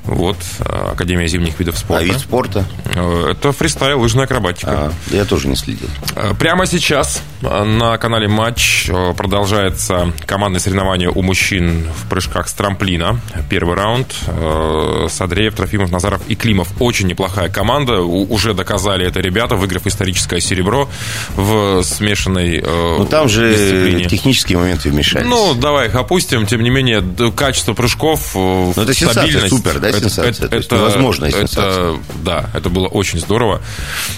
Вот, 0.03 0.37
э, 0.59 0.91
Академия 0.93 1.27
зимних 1.27 1.59
видов 1.59 1.77
спорта. 1.77 2.03
А 2.03 2.05
вид 2.05 2.17
спорта? 2.17 2.65
Э, 2.93 3.31
это 3.31 3.51
фристайл, 3.53 3.99
лыжная 3.99 4.25
акробатика. 4.25 4.71
А, 4.71 4.93
я 5.09 5.25
тоже 5.25 5.47
не 5.47 5.55
следил. 5.55 5.89
Прямо 6.37 6.67
сейчас 6.67 7.23
на 7.41 7.97
канале 7.97 8.27
Матч 8.27 8.89
продолжается 9.17 10.13
командное 10.27 10.59
соревнование 10.59 11.09
у 11.09 11.21
мужчин 11.23 11.87
в 11.91 12.07
прыжках 12.07 12.47
с 12.47 12.53
трамплина. 12.53 13.19
Первый 13.49 13.62
первый 13.63 13.77
раунд. 13.77 14.13
Э, 14.27 15.07
Садреев, 15.09 15.55
Трофимов, 15.55 15.89
Назаров 15.89 16.21
и 16.27 16.35
Климов. 16.35 16.67
Очень 16.79 17.07
неплохая 17.07 17.47
команда. 17.47 18.01
Уже 18.01 18.53
доказали 18.53 19.07
это 19.07 19.21
ребята, 19.21 19.55
выиграв 19.55 19.87
историческое 19.87 20.41
серебро 20.41 20.89
в 21.37 21.81
смешанной 21.83 22.57
э, 22.57 22.95
Ну, 22.99 23.05
там 23.05 23.29
же 23.29 23.51
дисциплине. 23.51 24.05
технические 24.09 24.57
моменты 24.57 24.89
вмешались. 24.89 25.27
Ну, 25.27 25.53
давай 25.53 25.87
их 25.87 25.95
опустим. 25.95 26.45
Тем 26.45 26.61
не 26.61 26.69
менее, 26.69 27.01
качество 27.37 27.73
прыжков, 27.73 28.35
Но 28.35 28.73
это 28.75 28.93
сенсация, 28.93 29.47
супер, 29.47 29.79
да, 29.79 29.93
сенсация? 29.93 30.25
Это, 30.25 30.45
это, 30.47 30.55
это 30.57 30.75
невозможная 30.75 31.31
сенсация. 31.31 31.91
Это, 31.93 31.99
да, 32.25 32.49
это 32.53 32.69
было 32.69 32.87
очень 32.87 33.19
здорово. 33.19 33.61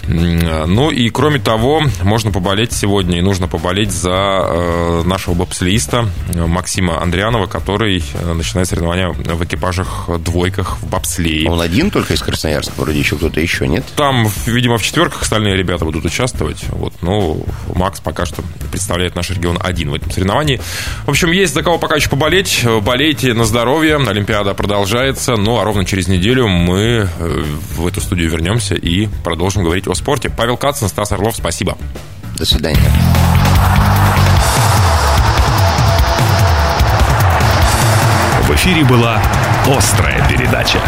Ну, 0.08 0.90
и 0.90 1.10
кроме 1.10 1.38
того, 1.38 1.84
можно 2.02 2.32
поболеть 2.32 2.74
сегодня, 2.74 3.20
и 3.20 3.22
нужно 3.22 3.48
поболеть 3.48 3.92
за 3.92 4.10
э, 4.10 5.04
нашего 5.06 5.36
бобслеиста 5.36 6.10
Максима 6.34 7.00
Андрианова, 7.00 7.46
который 7.46 8.04
начинает 8.24 8.68
соревнования 8.68 9.14
в 9.36 9.44
экипажах 9.44 10.10
двойках, 10.20 10.78
в 10.78 10.88
бобслее. 10.88 11.50
Он 11.50 11.62
один 11.62 11.92
только 11.92 12.14
из 12.14 12.22
Красноярска? 12.22 12.74
Вроде 12.78 13.00
еще 13.00 13.16
кто-то 13.16 13.40
еще, 13.40 13.68
нет? 13.68 13.86
Там, 13.96 14.28
видимо, 14.46 14.78
в 14.78 14.84
четверках 14.84 15.22
остальные 15.22 15.56
ребята 15.58 15.86
будут 15.86 16.06
участвовать. 16.06 16.66
Вот, 16.70 16.94
ну, 17.02 17.46
Макс 17.74 18.00
пока 18.00 18.26
что 18.26 18.44
представляет 18.72 19.16
наш 19.16 19.30
регион 19.30 19.58
один 19.62 19.92
в 19.92 19.94
этом 19.94 20.12
соревновании. 20.12 20.60
В 21.06 21.10
общем, 21.10 21.32
есть 21.32 21.54
за 21.54 21.64
кого 21.64 21.78
пока 21.78 21.96
еще 21.96 22.10
поболеть. 22.10 22.66
Болейте 22.82 23.34
на 23.34 23.46
здоровье. 23.46 23.98
Олимпиада 23.98 24.54
продолжается. 24.54 25.36
Ну, 25.36 25.60
а 25.60 25.64
ровно 25.64 25.86
через 25.86 26.08
неделю 26.08 26.48
мы 26.48 27.08
э, 27.20 27.44
в 27.76 27.86
эту 27.88 28.02
студию 28.02 28.30
вернемся 28.30 28.76
и 28.76 29.08
продолжим 29.24 29.64
говорить 29.64 29.88
о 29.88 29.96
спорте. 29.96 30.30
Павел 30.30 30.58
Кацин, 30.58 30.88
Стас 30.88 31.12
Орлов, 31.12 31.36
спасибо. 31.36 31.78
До 32.38 32.46
свидания. 32.46 32.80
Эфире 38.66 38.84
была 38.84 39.22
«Острая 39.68 40.28
передача». 40.28 40.80